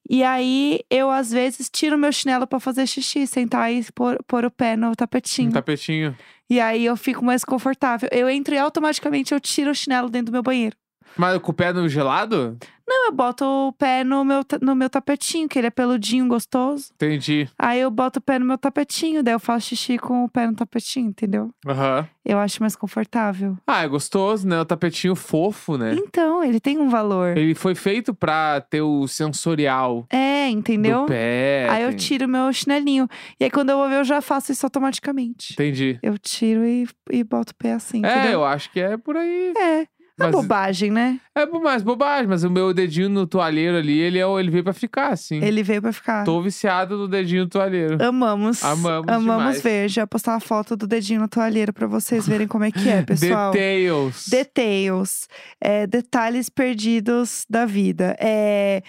E 0.08 0.22
aí, 0.22 0.80
eu, 0.90 1.10
às 1.10 1.30
vezes, 1.32 1.70
tiro 1.70 1.96
meu 1.96 2.12
chinelo 2.12 2.46
pra 2.46 2.60
fazer 2.60 2.86
xixi, 2.86 3.26
sentar 3.26 3.72
e 3.72 3.82
pôr, 3.94 4.18
pôr 4.26 4.44
o 4.44 4.50
pé 4.50 4.76
no 4.76 4.94
tapetinho. 4.94 5.48
Um 5.48 5.52
tapetinho. 5.52 6.14
E 6.50 6.60
aí, 6.60 6.84
eu 6.84 6.96
fico 6.96 7.24
mais 7.24 7.42
confortável. 7.42 8.08
Eu 8.12 8.28
entro 8.28 8.54
e 8.54 8.58
automaticamente 8.58 9.32
eu 9.32 9.40
tiro 9.40 9.70
o 9.70 9.74
chinelo 9.74 10.10
dentro 10.10 10.26
do 10.26 10.32
meu 10.32 10.42
banheiro. 10.42 10.76
Mas 11.16 11.38
com 11.38 11.50
o 11.50 11.54
pé 11.54 11.72
no 11.72 11.88
gelado? 11.88 12.56
Não, 12.86 13.06
eu 13.06 13.12
boto 13.12 13.44
o 13.44 13.72
pé 13.72 14.02
no 14.04 14.24
meu, 14.24 14.40
no 14.60 14.74
meu 14.74 14.90
tapetinho, 14.90 15.48
que 15.48 15.58
ele 15.58 15.68
é 15.68 15.70
peludinho, 15.70 16.26
gostoso. 16.28 16.90
Entendi. 16.94 17.48
Aí 17.58 17.80
eu 17.80 17.90
boto 17.90 18.18
o 18.18 18.22
pé 18.22 18.38
no 18.38 18.44
meu 18.44 18.58
tapetinho, 18.58 19.22
daí 19.22 19.32
eu 19.34 19.40
faço 19.40 19.68
xixi 19.68 19.96
com 19.98 20.24
o 20.24 20.28
pé 20.28 20.46
no 20.48 20.54
tapetinho, 20.54 21.08
entendeu? 21.08 21.50
Aham. 21.66 22.06
Eu 22.24 22.38
acho 22.38 22.60
mais 22.62 22.76
confortável. 22.76 23.56
Ah, 23.66 23.82
é 23.82 23.88
gostoso, 23.88 24.46
né? 24.46 24.60
O 24.60 24.64
tapetinho 24.64 25.14
fofo, 25.14 25.78
né? 25.78 25.94
Então, 25.96 26.42
ele 26.44 26.60
tem 26.60 26.78
um 26.78 26.88
valor. 26.88 27.36
Ele 27.36 27.54
foi 27.54 27.74
feito 27.74 28.12
pra 28.14 28.60
ter 28.60 28.82
o 28.82 29.06
sensorial 29.08 30.04
É, 30.10 30.48
entendeu? 30.48 31.02
do 31.02 31.06
pé. 31.06 31.68
Aí 31.70 31.82
eu 31.84 31.88
tem- 31.90 31.96
tiro 31.98 32.28
meu 32.28 32.52
chinelinho. 32.52 33.08
E 33.40 33.44
aí, 33.44 33.50
quando 33.50 33.70
eu 33.70 33.78
vou 33.78 33.88
ver, 33.88 34.00
eu 34.00 34.04
já 34.04 34.20
faço 34.20 34.52
isso 34.52 34.66
automaticamente. 34.66 35.52
Entendi. 35.54 35.98
Eu 36.02 36.18
tiro 36.18 36.64
e, 36.64 36.86
e 37.10 37.24
boto 37.24 37.52
o 37.52 37.56
pé 37.56 37.72
assim, 37.74 38.04
É, 38.04 38.10
entendeu? 38.18 38.32
eu 38.32 38.44
acho 38.44 38.70
que 38.70 38.80
é 38.80 38.96
por 38.96 39.16
aí. 39.16 39.52
É. 39.56 39.86
É 40.22 40.26
Mas- 40.26 40.32
bobagem, 40.32 40.90
né? 40.90 41.18
É 41.34 41.46
mais 41.46 41.82
bobagem, 41.82 42.26
mas 42.26 42.44
o 42.44 42.50
meu 42.50 42.74
dedinho 42.74 43.08
no 43.08 43.26
toalheiro 43.26 43.76
ali, 43.78 43.98
ele, 43.98 44.18
é, 44.18 44.26
o- 44.26 44.38
ele 44.38 44.50
veio 44.50 44.62
pra 44.64 44.72
ficar, 44.72 45.08
assim. 45.12 45.42
Ele 45.42 45.62
veio 45.62 45.80
pra 45.80 45.92
ficar. 45.92 46.24
Tô 46.24 46.40
viciado 46.42 46.96
no 46.98 47.08
dedinho 47.08 47.44
no 47.44 47.48
toalheiro. 47.48 48.02
Amamos. 48.04 48.62
Amamos 48.62 49.08
Amamos 49.08 49.38
demais. 49.38 49.62
ver. 49.62 49.88
Já 49.88 50.06
postar 50.06 50.32
uma 50.32 50.40
foto 50.40 50.76
do 50.76 50.86
dedinho 50.86 51.20
na 51.20 51.28
toalheira 51.28 51.72
pra 51.72 51.86
vocês 51.86 52.26
verem 52.28 52.46
como 52.46 52.64
é 52.64 52.70
que 52.70 52.88
é, 52.88 53.02
pessoal. 53.02 53.52
Details. 53.52 54.26
Details. 54.28 55.28
É, 55.60 55.86
detalhes 55.86 56.48
perdidos 56.48 57.44
da 57.48 57.64
vida. 57.66 58.16
É, 58.20 58.82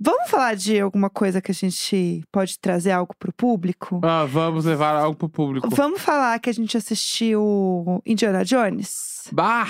Vamos 0.00 0.30
falar 0.30 0.54
de 0.54 0.78
alguma 0.78 1.10
coisa 1.10 1.40
que 1.42 1.50
a 1.50 1.54
gente 1.54 2.22
pode 2.30 2.56
trazer 2.60 2.92
algo 2.92 3.12
pro 3.18 3.32
público? 3.32 4.00
Ah, 4.04 4.24
vamos 4.24 4.64
levar 4.64 4.94
algo 4.94 5.16
pro 5.16 5.28
público. 5.28 5.68
Vamos 5.74 6.00
falar 6.00 6.38
que 6.38 6.48
a 6.48 6.52
gente 6.54 6.76
assistiu 6.76 8.00
Indiana 8.06 8.44
Jones? 8.44 9.24
Bah! 9.32 9.66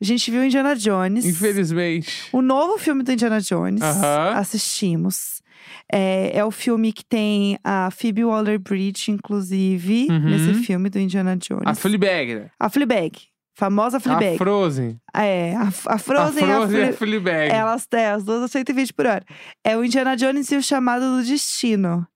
A 0.00 0.04
gente 0.04 0.30
viu 0.30 0.42
Indiana 0.44 0.74
Jones. 0.74 1.24
Infelizmente. 1.26 2.28
O 2.32 2.40
novo 2.40 2.78
filme 2.78 3.02
do 3.02 3.12
Indiana 3.12 3.40
Jones. 3.40 3.82
Aham. 3.82 4.32
Assistimos. 4.36 5.42
É, 5.92 6.38
é 6.38 6.44
o 6.44 6.50
filme 6.50 6.92
que 6.92 7.04
tem 7.04 7.58
a 7.62 7.90
Phoebe 7.90 8.24
Waller-Bridge, 8.24 9.10
inclusive, 9.10 10.06
Uhum. 10.08 10.30
nesse 10.30 10.54
filme 10.64 10.88
do 10.88 10.98
Indiana 10.98 11.36
Jones. 11.36 11.64
A 11.66 11.74
Fleabag, 11.74 12.34
né? 12.34 12.50
A 12.58 12.70
Fleabag. 12.70 13.12
Famosa 13.54 14.00
Fleabag. 14.00 14.36
A 14.36 14.38
Frozen. 14.38 14.98
É, 15.14 15.54
a, 15.54 15.62
a 15.64 15.98
Frozen, 15.98 16.44
a 16.44 16.56
a 16.56 16.56
Frozen 16.60 16.78
e 16.78 16.82
a 16.82 16.86
Fle- 16.86 16.92
Fleabag. 16.94 17.52
Elas 17.52 17.86
têm 17.86 18.06
as 18.06 18.24
duas 18.24 18.42
a 18.44 18.48
120 18.48 18.94
por 18.94 19.04
hora. 19.04 19.24
É 19.62 19.76
o 19.76 19.84
Indiana 19.84 20.16
Jones 20.16 20.50
e 20.50 20.56
o 20.56 20.62
Chamado 20.62 21.16
do 21.18 21.22
Destino. 21.22 22.06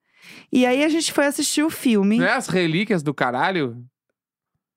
E 0.50 0.64
aí 0.64 0.82
a 0.82 0.88
gente 0.88 1.12
foi 1.12 1.26
assistir 1.26 1.62
o 1.62 1.68
filme. 1.68 2.18
Não 2.18 2.26
é 2.26 2.32
as 2.32 2.46
relíquias 2.48 3.02
do 3.02 3.12
caralho? 3.12 3.76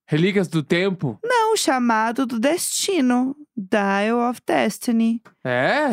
Relíquias 0.09 0.47
do 0.47 0.63
tempo? 0.63 1.19
Não, 1.23 1.36
o 1.53 1.57
Chamado 1.57 2.25
do 2.25 2.39
Destino. 2.39 3.35
Dial 3.55 4.29
of 4.29 4.39
Destiny. 4.45 5.21
É? 5.43 5.89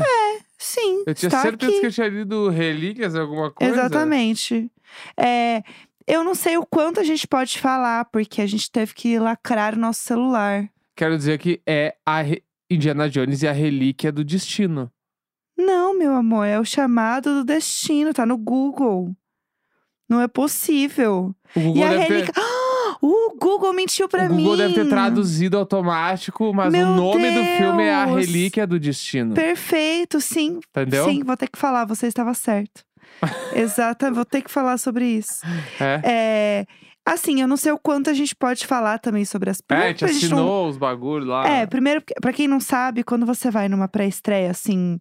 Sim, 0.59 1.03
Eu 1.07 1.15
tinha 1.15 1.29
está 1.29 1.41
certeza 1.43 1.71
aqui. 1.73 1.81
que 1.81 1.87
eu 1.87 1.93
tinha 1.93 2.09
lido 2.09 2.49
Relíquias, 2.51 3.15
alguma 3.17 3.51
coisa. 3.51 3.73
Exatamente. 3.73 4.71
É, 5.17 5.63
eu 6.07 6.23
não 6.23 6.35
sei 6.35 6.57
o 6.59 6.67
quanto 6.67 7.01
a 7.01 7.05
gente 7.05 7.27
pode 7.27 7.59
falar, 7.59 8.05
porque 8.07 8.43
a 8.43 8.47
gente 8.47 8.71
teve 8.71 8.93
que 8.95 9.19
lacrar 9.19 9.75
o 9.75 9.79
nosso 9.79 10.01
celular. 10.03 10.69
Quero 10.95 11.17
dizer 11.17 11.39
que 11.39 11.61
é 11.67 11.97
a 12.05 12.21
Re- 12.23 12.43
Indiana 12.71 13.09
Jones 13.09 13.43
e 13.43 13.49
a 13.49 13.53
Relíquia 13.53 14.13
do 14.13 14.23
Destino. 14.25 14.91
Não, 15.57 15.97
meu 15.97 16.15
amor, 16.15 16.45
é 16.45 16.59
o 16.61 16.65
chamado 16.65 17.33
do 17.37 17.45
destino, 17.45 18.13
tá 18.13 18.27
no 18.27 18.37
Google. 18.37 19.15
Não 20.09 20.21
é 20.21 20.29
possível. 20.29 21.35
O 21.57 21.61
Google 21.61 21.77
e 21.77 21.83
a 21.83 21.89
relíquia. 21.91 22.33
ter... 22.33 22.41
O 23.35 23.39
Google 23.39 23.73
mentiu 23.73 24.09
pra 24.09 24.25
o 24.25 24.29
Google 24.29 24.53
mim. 24.53 24.57
deve 24.57 24.75
ter 24.75 24.89
traduzido 24.89 25.59
automático, 25.59 26.53
mas 26.55 26.73
Meu 26.73 26.87
o 26.87 26.95
nome 26.95 27.31
do 27.31 27.45
filme 27.57 27.83
é 27.85 27.95
A 27.95 28.05
Deus. 28.07 28.19
Relíquia 28.27 28.67
do 28.67 28.79
Destino. 28.79 29.35
Perfeito, 29.35 30.21
sim. 30.21 30.61
Entendeu? 30.71 31.05
Sim, 31.07 31.23
vou 31.25 31.37
ter 31.37 31.49
que 31.49 31.59
falar, 31.59 31.85
você 31.85 32.07
estava 32.07 32.33
certo. 32.35 32.85
Exato, 33.55 34.13
vou 34.15 34.25
ter 34.25 34.43
que 34.43 34.51
falar 34.51 34.79
sobre 34.79 35.05
isso. 35.07 35.41
É. 35.81 36.01
É, 36.05 36.67
assim, 37.05 37.41
eu 37.41 37.49
não 37.49 37.57
sei 37.57 37.73
o 37.73 37.79
quanto 37.79 38.09
a 38.11 38.15
gente 38.15 38.35
pode 38.35 38.67
falar 38.67 38.99
também 38.99 39.25
sobre 39.25 39.51
as 39.51 39.59
É, 39.59 39.63
primeiro 39.67 39.89
gente 39.91 39.99
pra 39.99 40.09
gente 40.13 40.29
não- 40.29 40.39
assinou 40.39 40.69
os 40.69 40.77
bagulhos 40.77 41.29
lá. 41.29 41.47
É, 41.49 41.67
primeiro, 41.67 42.03
pra 42.21 42.33
quem 42.33 42.49
não 42.49 42.61
sabe, 42.61 43.03
quando 43.05 43.27
você 43.27 43.51
vai 43.51 43.69
numa 43.69 43.89
pré-estreia, 43.89 44.51
assim, 44.51 44.99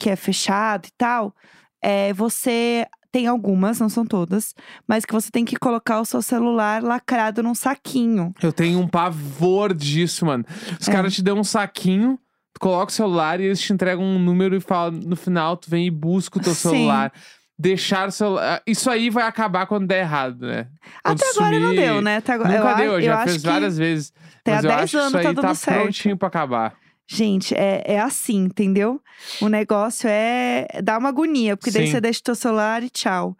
que 0.00 0.08
é 0.10 0.16
fechado 0.16 0.86
e 0.86 0.92
tal, 0.96 1.34
é, 1.82 2.12
você 2.12 2.86
tem 3.16 3.26
algumas, 3.26 3.80
não 3.80 3.88
são 3.88 4.04
todas, 4.04 4.54
mas 4.86 5.06
que 5.06 5.12
você 5.14 5.30
tem 5.30 5.42
que 5.42 5.56
colocar 5.56 6.00
o 6.00 6.04
seu 6.04 6.20
celular 6.20 6.82
lacrado 6.82 7.42
num 7.42 7.54
saquinho. 7.54 8.34
Eu 8.42 8.52
tenho 8.52 8.78
um 8.78 8.86
pavor 8.86 9.72
disso, 9.72 10.26
mano. 10.26 10.44
Os 10.78 10.86
É. 10.86 10.92
caras 10.92 11.14
te 11.14 11.22
dão 11.22 11.38
um 11.38 11.44
saquinho, 11.44 12.18
tu 12.52 12.60
coloca 12.60 12.90
o 12.92 12.94
celular 12.94 13.40
e 13.40 13.44
eles 13.44 13.58
te 13.58 13.72
entregam 13.72 14.04
um 14.04 14.18
número 14.18 14.54
e 14.54 14.60
falam, 14.60 15.00
no 15.00 15.16
final, 15.16 15.56
tu 15.56 15.70
vem 15.70 15.86
e 15.86 15.90
busca 15.90 16.38
o 16.38 16.42
teu 16.42 16.52
Sim. 16.54 16.68
celular. 16.68 17.10
Deixar 17.58 18.08
o 18.08 18.12
celular. 18.12 18.60
Isso 18.66 18.90
aí 18.90 19.08
vai 19.08 19.24
acabar 19.24 19.66
quando 19.66 19.86
der 19.86 20.00
errado, 20.00 20.46
né? 20.46 20.66
Quando 21.02 21.22
Até 21.22 21.30
agora 21.30 21.58
não 21.58 21.68
sumir- 21.70 21.80
deu, 21.80 22.02
né? 22.02 22.16
Até 22.18 22.32
agora, 22.34 22.50
Nunca 22.54 22.70
eu, 22.72 22.76
deu, 22.76 22.92
eu 22.92 23.00
já 23.00 23.24
que 23.24 23.38
várias 23.38 23.78
vezes. 23.78 24.12
até 24.40 24.52
há 24.52 24.58
eu 24.58 24.62
10 24.62 24.74
acho 24.74 24.90
que 24.90 24.96
anos 24.98 25.08
isso 25.08 25.28
aí 25.28 25.34
tá 25.34 25.40
tá 25.40 25.54
certo. 25.54 25.80
prontinho 25.80 26.16
pra 26.18 26.28
acabar. 26.28 26.74
Gente, 27.08 27.54
é, 27.54 27.82
é 27.84 28.00
assim, 28.00 28.44
entendeu? 28.44 29.00
O 29.40 29.48
negócio 29.48 30.08
é 30.08 30.66
dá 30.82 30.98
uma 30.98 31.08
agonia, 31.08 31.56
porque 31.56 31.70
daí 31.70 31.86
Sim. 31.86 31.92
você 31.92 32.00
deixa 32.00 32.20
o 32.20 32.24
teu 32.24 32.34
celular 32.34 32.82
e 32.82 32.90
tchau. 32.90 33.36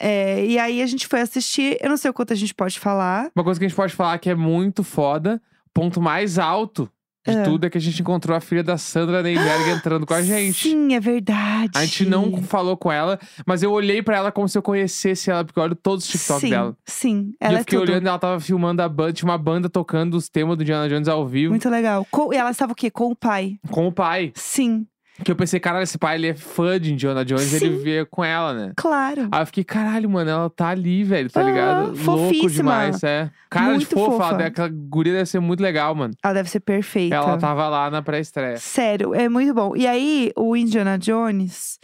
É, 0.00 0.44
e 0.44 0.58
aí 0.58 0.82
a 0.82 0.86
gente 0.86 1.06
foi 1.06 1.20
assistir, 1.20 1.78
eu 1.80 1.88
não 1.88 1.96
sei 1.96 2.10
o 2.10 2.14
quanto 2.14 2.32
a 2.32 2.36
gente 2.36 2.54
pode 2.54 2.80
falar. 2.80 3.30
Uma 3.34 3.44
coisa 3.44 3.60
que 3.60 3.66
a 3.66 3.68
gente 3.68 3.76
pode 3.76 3.94
falar 3.94 4.18
que 4.18 4.30
é 4.30 4.34
muito 4.34 4.82
foda, 4.82 5.40
ponto 5.72 6.00
mais 6.00 6.38
alto 6.38 6.90
de 7.26 7.32
É. 7.32 7.42
tudo 7.42 7.64
é 7.66 7.70
que 7.70 7.78
a 7.78 7.80
gente 7.80 8.00
encontrou 8.02 8.36
a 8.36 8.40
filha 8.40 8.62
da 8.62 8.76
Sandra 8.76 9.22
Neyberg 9.22 9.70
entrando 9.70 10.04
com 10.06 10.12
a 10.14 10.22
gente. 10.22 10.68
Sim, 10.68 10.94
é 10.94 11.00
verdade. 11.00 11.70
A 11.74 11.84
gente 11.84 12.04
não 12.06 12.42
falou 12.42 12.76
com 12.76 12.92
ela, 12.92 13.18
mas 13.46 13.62
eu 13.62 13.72
olhei 13.72 14.02
pra 14.02 14.16
ela 14.16 14.30
como 14.32 14.48
se 14.48 14.58
eu 14.58 14.62
conhecesse 14.62 15.30
ela, 15.30 15.44
porque 15.44 15.58
eu 15.58 15.62
olho 15.64 15.74
todos 15.74 16.04
os 16.04 16.10
TikTok 16.10 16.40
sim, 16.40 16.50
dela. 16.50 16.76
Sim, 16.84 17.30
e 17.32 17.36
ela 17.40 17.54
eu 17.54 17.56
é 17.56 17.60
fiquei 17.60 17.78
tudo. 17.78 17.90
olhando, 17.90 18.06
ela 18.06 18.18
tava 18.18 18.38
filmando 18.40 18.82
a 18.82 18.88
banda, 18.88 19.12
tinha 19.12 19.28
uma 19.28 19.38
banda 19.38 19.68
tocando 19.70 20.14
os 20.14 20.28
temas 20.28 20.56
do 20.56 20.62
Indiana 20.62 20.88
Jones 20.88 21.08
ao 21.08 21.26
vivo 21.26 21.50
Muito 21.52 21.68
legal. 21.70 22.06
Com- 22.10 22.32
e 22.32 22.36
ela 22.36 22.50
estava 22.50 22.72
o 22.72 22.74
quê? 22.74 22.90
Com 22.90 23.10
o 23.10 23.16
pai. 23.16 23.56
com 23.70 23.86
o 23.86 23.92
pai. 23.92 24.32
Sim, 24.34 24.86
Que 25.22 25.30
eu 25.30 25.36
pensei, 25.36 25.60
caralho, 25.60 25.84
esse 25.84 25.96
pai 25.96 26.16
ele 26.16 26.26
é 26.28 26.34
fã 26.34 26.78
de 26.80 26.92
Indiana 26.92 27.24
Jones, 27.24 27.52
ele 27.52 27.76
Sim. 27.76 27.82
via 27.84 28.04
com 28.04 28.24
ela, 28.24 28.52
né? 28.52 28.72
claro. 28.76 29.28
Aí 29.30 29.42
eu 29.42 29.46
fiquei, 29.46 29.62
caralho, 29.62 30.10
mano, 30.10 30.28
ela 30.28 30.50
tá 30.50 30.68
ali, 30.70 31.04
velho, 31.04 31.30
tá 31.30 31.40
ligado? 31.40 31.86
Louco 31.90 31.96
fofíssima. 31.98 32.48
demais, 32.50 33.02
é. 33.04 33.30
Cara 33.48 33.66
de 33.66 33.70
Muito 33.86 33.94
fofa, 33.94 34.10
fofa. 34.10 34.34
ela- 34.34 34.46
aquela 34.46 34.68
guria 34.68 35.12
deve 35.12 35.26
ser 35.26 35.38
muito 35.38 35.60
legal, 35.62 35.94
mano. 35.94 36.14
Ela 36.22 36.34
deve 36.34 36.50
ser 36.50 36.58
perfeita. 36.60 37.14
Ela 37.14 37.38
tava 37.38 37.68
lá 37.68 37.88
na 37.90 38.02
pré-estreia. 38.02 38.56
Sério, 38.56 39.14
é 39.14 39.28
muito 39.28 39.54
bom. 39.54 39.76
E 39.76 39.86
aí, 39.86 40.32
o 40.36 40.56
Indiana 40.56 40.98
Jones, 40.98 41.78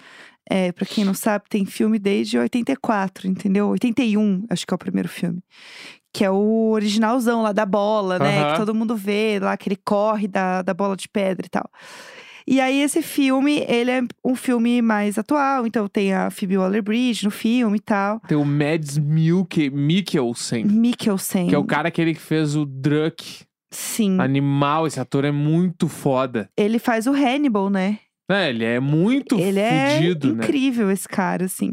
é, 0.50 0.72
pra 0.72 0.84
quem 0.84 1.04
não 1.04 1.14
sabe, 1.14 1.44
tem 1.48 1.64
filme 1.64 2.00
desde 2.00 2.36
84, 2.36 3.28
entendeu? 3.28 3.68
81, 3.68 4.44
acho 4.50 4.66
que 4.66 4.74
é 4.74 4.76
o 4.76 4.78
primeiro 4.78 5.08
filme. 5.08 5.40
Que 6.12 6.24
é 6.24 6.30
o 6.32 6.70
originalzão 6.72 7.42
lá 7.42 7.52
da 7.52 7.64
bola, 7.64 8.18
né? 8.18 8.50
Que 8.50 8.56
todo 8.56 8.74
mundo 8.74 8.96
vê 8.96 9.38
lá, 9.40 9.56
que 9.56 9.68
ele 9.68 9.78
corre 9.84 10.26
da, 10.26 10.62
da 10.62 10.74
bola 10.74 10.96
de 10.96 11.08
pedra 11.08 11.46
e 11.46 11.48
tal. 11.48 11.70
E 12.46 12.60
aí, 12.60 12.80
esse 12.82 13.02
filme, 13.02 13.64
ele 13.68 13.90
é 13.90 14.02
um 14.24 14.34
filme 14.34 14.80
mais 14.82 15.18
atual. 15.18 15.66
Então, 15.66 15.86
tem 15.88 16.12
a 16.12 16.30
Phoebe 16.30 16.56
Waller-Bridge 16.58 17.24
no 17.24 17.30
filme 17.30 17.76
e 17.78 17.80
tal. 17.80 18.20
Tem 18.20 18.36
o 18.36 18.44
Mads 18.44 18.98
Milke- 18.98 19.70
Mikkelsen, 19.70 20.64
Mikkelsen. 20.64 21.48
que 21.48 21.54
é 21.54 21.58
o 21.58 21.64
cara 21.64 21.88
aquele 21.88 22.14
que 22.14 22.20
fez 22.20 22.56
o 22.56 22.64
Druck. 22.64 23.44
Sim. 23.72 24.18
Animal, 24.20 24.86
esse 24.86 24.98
ator 24.98 25.24
é 25.24 25.30
muito 25.30 25.86
foda. 25.88 26.50
Ele 26.56 26.78
faz 26.80 27.06
o 27.06 27.12
Hannibal, 27.12 27.70
né? 27.70 27.98
É, 28.32 28.50
ele 28.50 28.64
é 28.64 28.78
muito 28.80 29.38
ele 29.38 29.58
é 29.60 29.68
fudido, 29.96 30.34
né? 30.34 30.44
incrível, 30.44 30.90
esse 30.90 31.08
cara, 31.08 31.44
assim. 31.44 31.72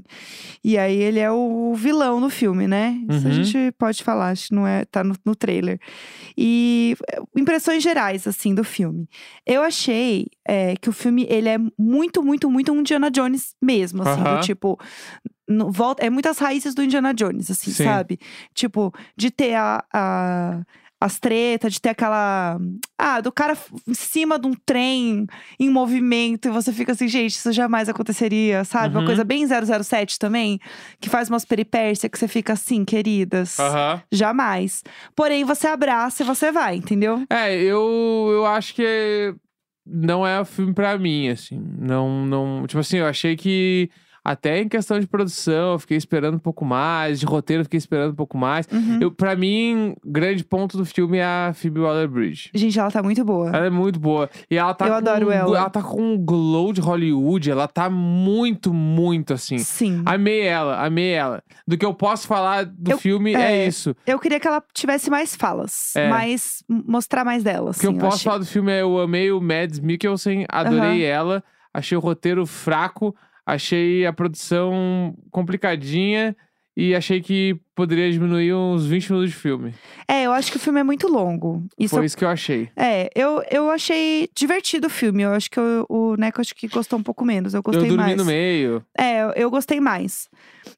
E 0.64 0.78
aí, 0.78 0.96
ele 0.96 1.20
é 1.20 1.32
o 1.32 1.74
vilão 1.76 2.20
no 2.20 2.30
filme, 2.30 2.68
né? 2.68 2.98
Isso 3.10 3.28
a 3.28 3.30
Uhum. 3.30 3.44
gente 3.44 3.72
pode 3.78 4.04
falar, 4.04 4.30
acho 4.30 4.48
que 4.50 4.56
não 4.56 4.66
é, 4.68 4.86
tá 4.86 5.04
no, 5.04 5.16
no 5.26 5.36
trailer. 5.36 5.80
E 6.38 6.96
é, 7.12 7.20
impressões 7.36 7.82
gerais, 7.84 8.28
assim, 8.28 8.54
do 8.54 8.64
filme. 8.64 9.08
Eu 9.46 9.62
achei 9.62 10.28
é, 10.48 10.76
que 10.76 10.90
o 10.90 10.94
filme, 10.94 11.26
ele 11.30 11.50
é 11.50 11.58
muito, 11.78 12.24
muito, 12.24 12.50
muito 12.50 12.72
um 12.72 12.80
Indiana 12.80 13.10
Jones 13.12 13.56
mesmo, 13.62 14.04
assim. 14.04 14.22
do 14.24 14.30
Aham. 14.30 14.40
tipo, 14.42 14.80
no- 15.48 15.72
volta, 15.72 16.06
é 16.06 16.10
muitas 16.10 16.38
raízes 16.38 16.74
do 16.76 16.84
Indiana 16.84 17.14
Jones, 17.14 17.50
assim, 17.52 17.72
Sim. 17.72 17.84
sabe? 17.84 18.20
Tipo, 18.54 18.94
de 19.16 19.32
ter 19.32 19.56
a... 19.56 19.84
a 19.94 20.62
as 21.00 21.20
tretas, 21.20 21.74
de 21.74 21.82
ter 21.82 21.90
aquela. 21.90 22.58
Ah, 22.98 23.22
do 23.22 23.32
cara 23.32 23.56
em 23.88 23.94
cima 23.94 24.40
de 24.40 24.48
um 24.48 24.54
trem 24.66 25.28
em 25.60 25.70
movimento, 25.70 26.48
e 26.48 26.52
você 26.52 26.74
fica 26.74 26.92
assim, 26.94 27.08
gente, 27.08 27.32
isso 27.34 27.52
jamais 27.52 27.88
aconteceria, 27.88 28.64
sabe? 28.64 28.96
Uma 28.96 29.02
Uhum. 29.02 29.06
coisa 29.06 29.24
bem 29.24 29.46
007 29.46 30.18
também, 30.18 30.60
que 31.00 31.10
faz 31.10 31.30
umas 31.30 31.46
peripécias 31.46 32.10
que 32.12 32.18
você 32.18 32.28
fica 32.28 32.54
assim, 32.54 32.84
queridas. 32.84 33.60
Aham. 33.60 34.02
Jamais. 34.12 34.84
Porém, 35.16 35.44
você 35.44 35.68
abraça 35.68 36.24
e 36.24 36.26
você 36.26 36.52
vai, 36.52 36.78
entendeu? 36.78 37.24
É, 37.30 37.56
eu, 37.56 38.30
eu 38.32 38.46
acho 38.46 38.74
que 38.74 39.36
não 39.86 40.26
é 40.26 40.42
o 40.42 40.46
filme 40.46 40.74
pra 40.74 40.98
mim, 40.98 41.30
assim. 41.30 41.62
Não, 41.80 42.26
não. 42.26 42.66
Tipo 42.68 42.80
assim, 42.80 42.98
eu 42.98 43.06
achei 43.06 43.36
que. 43.36 43.90
Até 44.30 44.60
em 44.62 44.68
questão 44.68 45.00
de 45.00 45.08
produção, 45.08 45.72
eu 45.72 45.80
fiquei 45.80 45.96
esperando 45.96 46.36
um 46.36 46.40
pouco 46.40 46.66
mais. 46.66 47.18
De 47.18 47.26
roteiro, 47.26 47.62
eu 47.62 47.64
fiquei 47.64 47.78
esperando 47.78 48.12
um 48.12 48.16
pouco 48.16 48.38
mais. 48.38 48.68
Uhum. 48.70 49.00
Eu, 49.02 49.10
pra 49.10 49.38
mim, 49.38 49.96
grande 50.06 50.44
ponto 50.44 50.76
do 50.78 50.84
filme 50.86 51.18
é 51.20 51.24
a 51.24 51.54
Phoebe 51.56 51.80
Waller-Bridge. 51.80 52.50
Gente, 52.54 52.78
ela 52.78 52.92
tá 52.92 53.02
muito 53.02 53.24
boa. 53.24 53.48
Ela 53.48 53.68
é 53.68 53.70
muito 53.70 53.98
boa. 54.02 54.30
E 54.52 54.58
ela 54.58 54.74
tá 54.74 54.86
Eu 54.86 54.92
com, 54.92 54.98
adoro 54.98 55.32
ela. 55.32 55.58
Ela 55.58 55.70
tá 55.70 55.82
com 55.82 56.02
um 56.02 56.18
glow 56.18 56.74
de 56.74 56.82
Hollywood. 56.82 57.50
Ela 57.50 57.70
tá 57.70 57.90
muito, 57.90 58.74
muito 58.74 59.34
assim. 59.34 59.60
Sim. 59.60 60.02
Amei 60.06 60.42
ela, 60.42 60.86
amei 60.86 61.12
ela. 61.14 61.42
Do 61.66 61.78
que 61.78 61.86
eu 61.86 61.94
posso 61.94 62.28
falar 62.28 62.66
do 62.66 62.92
Eu- 62.92 62.98
filme 62.98 63.34
é, 63.34 63.60
é, 63.64 63.68
isso. 63.68 63.96
Eu 64.06 64.20
queria 64.20 64.42
que 64.42 64.48
ela 64.50 64.62
tivesse 64.74 65.10
mais 65.10 65.38
falas, 65.38 65.96
É. 65.96 66.10
mais 66.10 66.64
mostrar 66.70 67.24
mais 67.24 67.44
dela. 67.44 67.72
O 67.72 67.74
que 67.74 67.86
eu 67.88 67.92
assim, 67.92 68.00
posso 68.00 68.16
achei. 68.18 68.26
falar 68.26 68.38
do 68.40 68.46
filme 68.46 68.74
é 68.74 68.82
eu 68.82 69.00
amei 69.00 69.32
o 69.32 69.40
Mads 69.40 69.80
Mikkelsen, 69.80 70.46
adorei 70.50 71.06
Aham. 71.06 71.16
ela, 71.16 71.44
achei 71.74 71.98
o 71.98 72.02
roteiro 72.02 72.46
fraco, 72.46 73.16
achei 73.48 74.06
a 74.06 74.12
produção 74.12 75.16
complicadinha 75.32 76.36
e 76.76 76.94
achei 76.94 77.20
que 77.22 77.60
poderia 77.74 78.12
diminuir 78.12 78.54
uns 78.54 78.86
20 78.86 79.10
minutos 79.12 79.32
de 79.32 79.36
filme. 79.36 79.74
É, 80.08 80.26
eu 80.26 80.32
acho 80.32 80.52
que 80.52 80.58
o 80.58 80.60
filme 80.60 80.80
é 80.80 80.84
muito 80.84 81.08
longo. 81.08 81.66
Isso 81.80 81.96
Foi 81.96 82.06
isso 82.06 82.16
que 82.16 82.24
eu 82.24 82.30
achei. 82.30 82.70
É, 82.76 83.10
eu, 83.16 83.42
eu 83.50 83.72
achei 83.72 84.30
divertido 84.36 84.86
o 84.86 84.90
filme. 84.90 85.24
Eu 85.24 85.32
acho 85.32 85.50
que 85.50 85.60
eu- 85.60 85.88
o 85.90 86.16
Neco 86.16 86.40
acho 86.40 86.54
que 86.54 86.68
gostou 86.68 87.00
um 87.00 87.04
pouco 87.04 87.26
menos. 87.26 87.56
Eu 87.56 87.64
gostei 87.64 87.86
eu 87.86 87.96
dormi 87.96 88.04
mais. 88.04 88.18
no 88.18 88.26
meio. 88.26 88.86
É, 88.96 89.42
eu- 89.42 89.50
gostei 89.50 89.80
mais. 89.80 90.30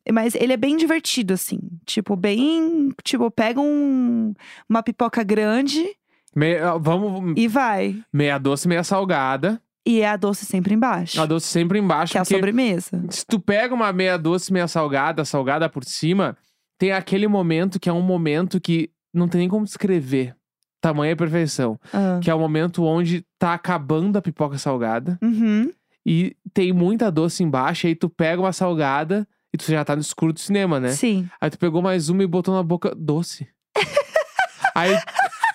Mas 0.09 0.35
ele 0.35 0.53
é 0.53 0.57
bem 0.57 0.77
divertido, 0.77 1.33
assim. 1.33 1.59
Tipo, 1.85 2.15
bem. 2.15 2.93
Tipo, 3.03 3.29
pega 3.29 3.59
um, 3.59 4.33
uma 4.69 4.81
pipoca 4.81 5.21
grande 5.21 5.85
meia 6.33 6.77
vamos, 6.77 7.33
e 7.35 7.45
vai. 7.47 7.97
meia 8.13 8.37
doce, 8.37 8.67
meia 8.69 8.83
salgada. 8.85 9.61
E 9.85 10.01
é 10.01 10.09
a 10.09 10.17
doce 10.17 10.45
sempre 10.45 10.73
embaixo. 10.73 11.19
A 11.19 11.25
doce 11.25 11.47
sempre 11.47 11.79
embaixo, 11.79 12.11
que 12.11 12.17
é 12.17 12.21
a 12.21 12.25
sobremesa. 12.25 13.03
se 13.09 13.25
tu 13.25 13.39
pega 13.39 13.73
uma 13.73 13.91
meia 13.91 14.17
doce, 14.17 14.51
meia 14.51 14.67
salgada, 14.67 15.25
salgada 15.25 15.69
por 15.69 15.83
cima, 15.83 16.37
tem 16.77 16.91
aquele 16.91 17.27
momento 17.27 17.79
que 17.79 17.89
é 17.89 17.93
um 17.93 18.01
momento 18.01 18.59
que 18.59 18.91
não 19.13 19.27
tem 19.27 19.39
nem 19.39 19.49
como 19.49 19.65
descrever. 19.65 20.35
Tamanha 20.81 21.15
perfeição. 21.15 21.79
Ah. 21.91 22.19
Que 22.21 22.29
é 22.29 22.33
o 22.33 22.39
momento 22.39 22.83
onde 22.83 23.25
tá 23.37 23.53
acabando 23.53 24.17
a 24.17 24.21
pipoca 24.21 24.57
salgada. 24.57 25.17
Uhum. 25.21 25.71
E 26.05 26.35
tem 26.53 26.71
muita 26.71 27.11
doce 27.11 27.43
embaixo, 27.43 27.87
aí 27.87 27.95
tu 27.95 28.09
pega 28.09 28.41
uma 28.41 28.53
salgada 28.53 29.27
e 29.53 29.57
tu 29.57 29.69
já 29.69 29.83
tá 29.83 29.95
no 29.95 30.01
escuro 30.01 30.31
do 30.31 30.39
cinema, 30.39 30.79
né? 30.79 30.91
Sim. 30.91 31.27
Aí 31.41 31.49
tu 31.49 31.59
pegou 31.59 31.81
mais 31.81 32.09
uma 32.09 32.23
e 32.23 32.27
botou 32.27 32.55
na 32.55 32.63
boca 32.63 32.93
doce. 32.95 33.47
aí, 34.73 34.97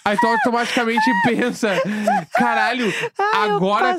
aí 0.05 0.17
tu 0.19 0.27
automaticamente 0.27 1.11
pensa, 1.25 1.71
caralho, 2.33 2.87
eu 2.87 3.41
agora 3.43 3.97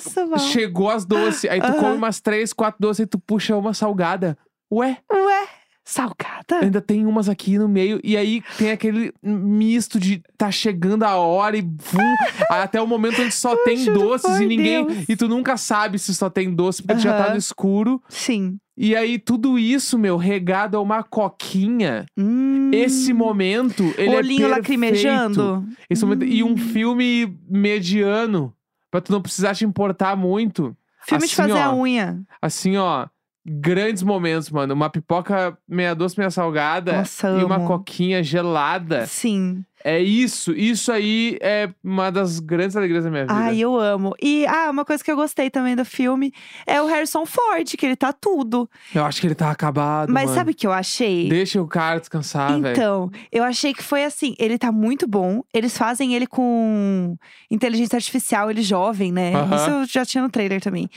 chegou 0.51 0.89
as 0.89 1.05
doces. 1.05 1.49
Aí 1.49 1.59
tu 1.59 1.67
Aham. 1.67 1.79
come 1.79 1.97
umas 1.97 2.19
três, 2.19 2.53
quatro 2.53 2.79
doces 2.79 3.03
e 3.03 3.07
tu 3.07 3.19
puxa 3.19 3.55
uma 3.55 3.73
salgada. 3.73 4.37
Ué, 4.71 4.97
Ué, 5.11 5.47
salgada? 5.83 6.59
ainda 6.61 6.81
tem 6.81 7.05
umas 7.05 7.29
aqui 7.29 7.57
no 7.57 7.67
meio. 7.67 7.99
E 8.03 8.17
aí 8.17 8.43
tem 8.57 8.71
aquele 8.71 9.13
misto 9.21 9.99
de 9.99 10.21
tá 10.37 10.51
chegando 10.51 11.03
a 11.03 11.15
hora 11.15 11.57
e 11.57 11.61
vum, 11.61 12.15
até 12.49 12.81
o 12.81 12.87
momento 12.87 13.21
onde 13.21 13.31
só 13.33 13.55
tem 13.57 13.85
doces 13.85 14.39
e 14.39 14.45
ninguém. 14.45 14.85
Deus. 14.85 15.05
E 15.09 15.15
tu 15.15 15.27
nunca 15.27 15.55
sabe 15.57 15.99
se 15.99 16.13
só 16.13 16.29
tem 16.29 16.53
doce, 16.53 16.81
porque 16.81 16.95
tu 16.95 17.01
já 17.03 17.15
tá 17.17 17.29
no 17.29 17.37
escuro. 17.37 18.01
Sim. 18.09 18.57
E 18.77 18.95
aí, 18.95 19.17
tudo 19.17 19.57
isso, 19.57 19.97
meu, 19.97 20.17
regado 20.17 20.75
a 20.75 20.81
uma 20.81 21.01
coquinha. 21.01 22.05
Hum. 22.17 22.71
Esse 22.73 23.13
momento, 23.13 23.93
ele 23.97 24.15
Olhinho 24.15 24.45
é 24.45 24.49
lacrimejando. 24.49 25.65
Esse 25.89 26.03
momento, 26.05 26.25
E 26.25 26.43
um 26.43 26.51
Hum. 26.51 26.57
filme 26.57 27.37
mediano, 27.49 28.53
pra 28.91 28.99
tu 28.99 29.11
não 29.11 29.21
precisar 29.21 29.55
te 29.55 29.63
importar 29.65 30.15
muito. 30.17 30.75
Filme 31.07 31.21
de 31.27 31.33
assim, 31.33 31.35
fazer 31.35 31.59
a 31.59 31.71
ó. 31.71 31.75
unha. 31.75 32.19
Assim, 32.41 32.75
ó, 32.77 33.07
grandes 33.45 34.01
momentos, 34.03 34.49
mano. 34.49 34.73
Uma 34.73 34.89
pipoca 34.89 35.57
meia 35.67 35.93
doce, 35.93 36.17
meia 36.17 36.31
salgada 36.31 36.97
Nossa, 36.97 37.29
e 37.39 37.43
uma 37.43 37.55
amo. 37.57 37.67
coquinha 37.67 38.21
gelada. 38.23 39.05
Sim. 39.05 39.63
É 39.87 40.01
isso. 40.01 40.51
Isso 40.53 40.91
aí 40.91 41.37
é 41.39 41.69
uma 41.83 42.11
das 42.11 42.39
grandes 42.39 42.75
alegrias 42.75 43.03
da 43.03 43.11
minha 43.11 43.21
vida. 43.21 43.35
Ai, 43.35 43.59
eu 43.59 43.79
amo. 43.79 44.15
E, 44.19 44.43
ah, 44.47 44.71
uma 44.71 44.83
coisa 44.83 45.03
que 45.03 45.11
eu 45.11 45.15
gostei 45.15 45.51
também 45.51 45.75
do 45.75 45.85
filme 45.85 46.33
é 46.65 46.81
o 46.81 46.87
Harrison 46.87 47.23
Ford, 47.23 47.67
que 47.77 47.85
ele 47.85 47.95
tá 47.95 48.11
tudo. 48.11 48.67
Eu 48.95 49.05
acho 49.05 49.21
que 49.21 49.27
ele 49.27 49.35
tá 49.35 49.51
acabado, 49.51 50.11
Mas 50.11 50.25
mano. 50.25 50.35
sabe 50.35 50.51
o 50.53 50.55
que 50.55 50.65
eu 50.65 50.71
achei? 50.71 51.29
Deixa 51.29 51.61
o 51.61 51.67
cara 51.67 51.99
descansar, 51.99 52.59
velho. 52.59 52.73
Então, 52.73 53.11
eu 53.31 53.43
achei 53.43 53.75
que 53.75 53.83
foi 53.83 54.03
assim, 54.03 54.33
ele 54.39 54.57
tá 54.57 54.71
muito 54.71 55.07
bom. 55.07 55.43
Eles 55.53 55.77
fazem 55.77 56.15
ele 56.15 56.25
com 56.25 57.15
inteligência 57.51 57.95
artificial, 57.95 58.49
ele 58.49 58.63
jovem, 58.63 59.11
né? 59.11 59.33
Isso 59.55 59.69
eu 59.69 59.85
já 59.85 60.03
tinha 60.03 60.23
no 60.23 60.31
trailer 60.31 60.61
também. 60.61 60.89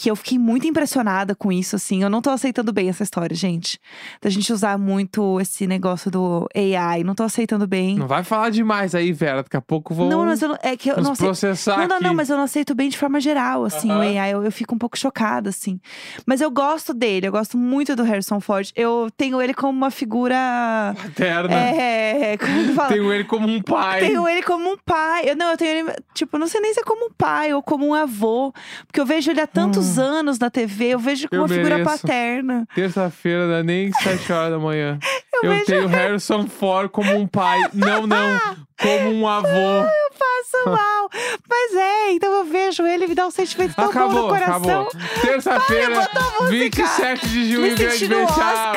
Que 0.00 0.10
eu 0.10 0.16
fiquei 0.16 0.38
muito 0.38 0.66
impressionada 0.66 1.34
com 1.34 1.52
isso, 1.52 1.76
assim. 1.76 2.02
Eu 2.02 2.08
não 2.08 2.22
tô 2.22 2.30
aceitando 2.30 2.72
bem 2.72 2.88
essa 2.88 3.02
história, 3.02 3.36
gente. 3.36 3.78
Da 4.22 4.30
gente 4.30 4.50
usar 4.50 4.78
muito 4.78 5.38
esse 5.38 5.66
negócio 5.66 6.10
do 6.10 6.48
AI. 6.56 7.04
Não 7.04 7.14
tô 7.14 7.22
aceitando 7.22 7.66
bem. 7.66 7.96
Não 7.98 8.06
vai 8.06 8.24
falar 8.24 8.48
demais 8.48 8.94
aí, 8.94 9.12
Vera. 9.12 9.42
Daqui 9.42 9.58
a 9.58 9.60
pouco 9.60 9.92
vão 9.92 10.08
Não, 10.08 10.24
mas 10.24 10.40
eu 10.40 10.48
não, 10.48 10.58
é 10.62 10.74
que 10.74 10.88
eu 10.88 10.96
não 11.02 11.12
aceito. 11.12 11.18
processar 11.18 11.76
Não, 11.80 11.86
não, 11.86 11.96
aqui. 11.96 12.04
não, 12.04 12.14
mas 12.14 12.30
eu 12.30 12.36
não 12.38 12.44
aceito 12.44 12.74
bem 12.74 12.88
de 12.88 12.96
forma 12.96 13.20
geral, 13.20 13.62
assim, 13.66 13.90
o 13.90 13.92
Aham. 13.92 14.18
AI. 14.20 14.32
Eu, 14.32 14.42
eu 14.42 14.50
fico 14.50 14.74
um 14.74 14.78
pouco 14.78 14.96
chocada, 14.96 15.50
assim. 15.50 15.78
Mas 16.24 16.40
eu 16.40 16.50
gosto 16.50 16.94
dele, 16.94 17.26
eu 17.26 17.32
gosto 17.32 17.58
muito 17.58 17.94
do 17.94 18.02
Harrison 18.02 18.40
Ford. 18.40 18.72
Eu 18.74 19.10
tenho 19.18 19.38
ele 19.42 19.52
como 19.52 19.76
uma 19.76 19.90
figura. 19.90 20.94
Paterna. 20.96 21.54
É. 21.54 22.38
Como 22.38 22.66
que 22.68 22.72
fala? 22.72 22.88
Tenho 22.88 23.12
ele 23.12 23.24
como 23.24 23.46
um 23.46 23.60
pai. 23.60 24.00
Tenho 24.00 24.26
ele 24.26 24.42
como 24.42 24.72
um 24.72 24.76
pai. 24.78 25.28
Eu, 25.28 25.36
não, 25.36 25.50
eu 25.50 25.56
tenho 25.58 25.88
ele, 25.88 25.94
tipo, 26.14 26.38
não 26.38 26.48
sei 26.48 26.62
nem 26.62 26.72
se 26.72 26.80
é 26.80 26.84
como 26.84 27.04
um 27.04 27.10
pai 27.10 27.52
ou 27.52 27.62
como 27.62 27.86
um 27.86 27.92
avô. 27.94 28.50
Porque 28.86 28.98
eu 28.98 29.04
vejo 29.04 29.30
ele 29.30 29.42
há 29.42 29.46
tantos 29.46 29.89
anos 29.98 30.38
na 30.38 30.50
TV, 30.50 30.86
eu 30.94 30.98
vejo 30.98 31.28
como 31.28 31.42
Hum. 31.42 31.44
Eu 31.46 31.46
uma 31.46 31.54
figura 31.54 31.84
paterna. 31.84 32.66
Terça-feira, 32.74 33.46
não 33.46 33.54
é 33.54 33.62
nem 33.62 33.92
sete 34.02 34.32
horas 34.32 34.50
da 34.52 34.58
manhã. 34.58 34.98
Eu 35.42 35.52
Eu, 35.52 35.64
tenho 35.64 35.86
Harrison 35.88 36.46
Ford 36.46 36.88
como 36.90 37.14
um 37.16 37.26
pai. 37.26 37.58
Não, 37.72 38.06
não. 38.06 38.38
Como 38.80 39.12
um 39.12 39.28
avô. 39.28 39.48
Passo 39.48 40.64
mal. 40.70 41.10
Mas 41.48 41.74
é, 41.74 42.12
então 42.12 42.32
eu 42.32 42.44
vejo 42.44 42.86
ele 42.86 43.06
me 43.06 43.14
dá 43.14 43.26
um 43.26 43.30
sentimento 43.30 43.74
tão 43.74 43.86
bom 43.86 43.92
no 43.92 43.98
Acabou, 44.06 44.28
coração. 44.28 44.56
acabou. 44.82 44.90
Terça-feira, 45.22 45.86
Ai, 45.88 45.94
botou 45.94 46.22
a 46.22 46.42
música. 46.44 46.82
27 46.84 47.28
de 47.28 47.52
junho. 47.52 47.76
Grande 47.76 48.06
beijo. 48.08 48.26
Tchau, 48.26 48.34
tchau. 48.36 48.74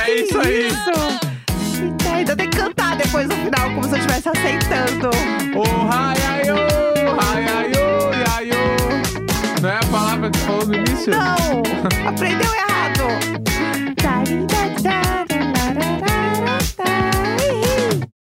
É 0.00 0.04
Que 0.04 0.12
isso 0.12 0.38
aí. 0.40 0.68
Isso. 0.68 1.28
Eita, 2.06 2.16
Ainda 2.16 2.36
tem 2.36 2.50
que 2.50 2.56
cantar 2.58 2.96
depois 2.96 3.28
no 3.28 3.34
final, 3.36 3.70
como 3.74 3.84
se 3.84 3.90
eu 3.90 3.98
estivesse 3.98 4.28
aceitando. 4.28 5.10
Oh, 5.56 5.88
ai, 5.92 6.16
ai, 6.28 6.42
oh, 6.50 6.67
falou 10.58 10.66
no 10.66 10.74
início. 10.74 11.12
Não! 11.12 12.08
Aprendeu 12.08 12.54
errado! 12.54 13.97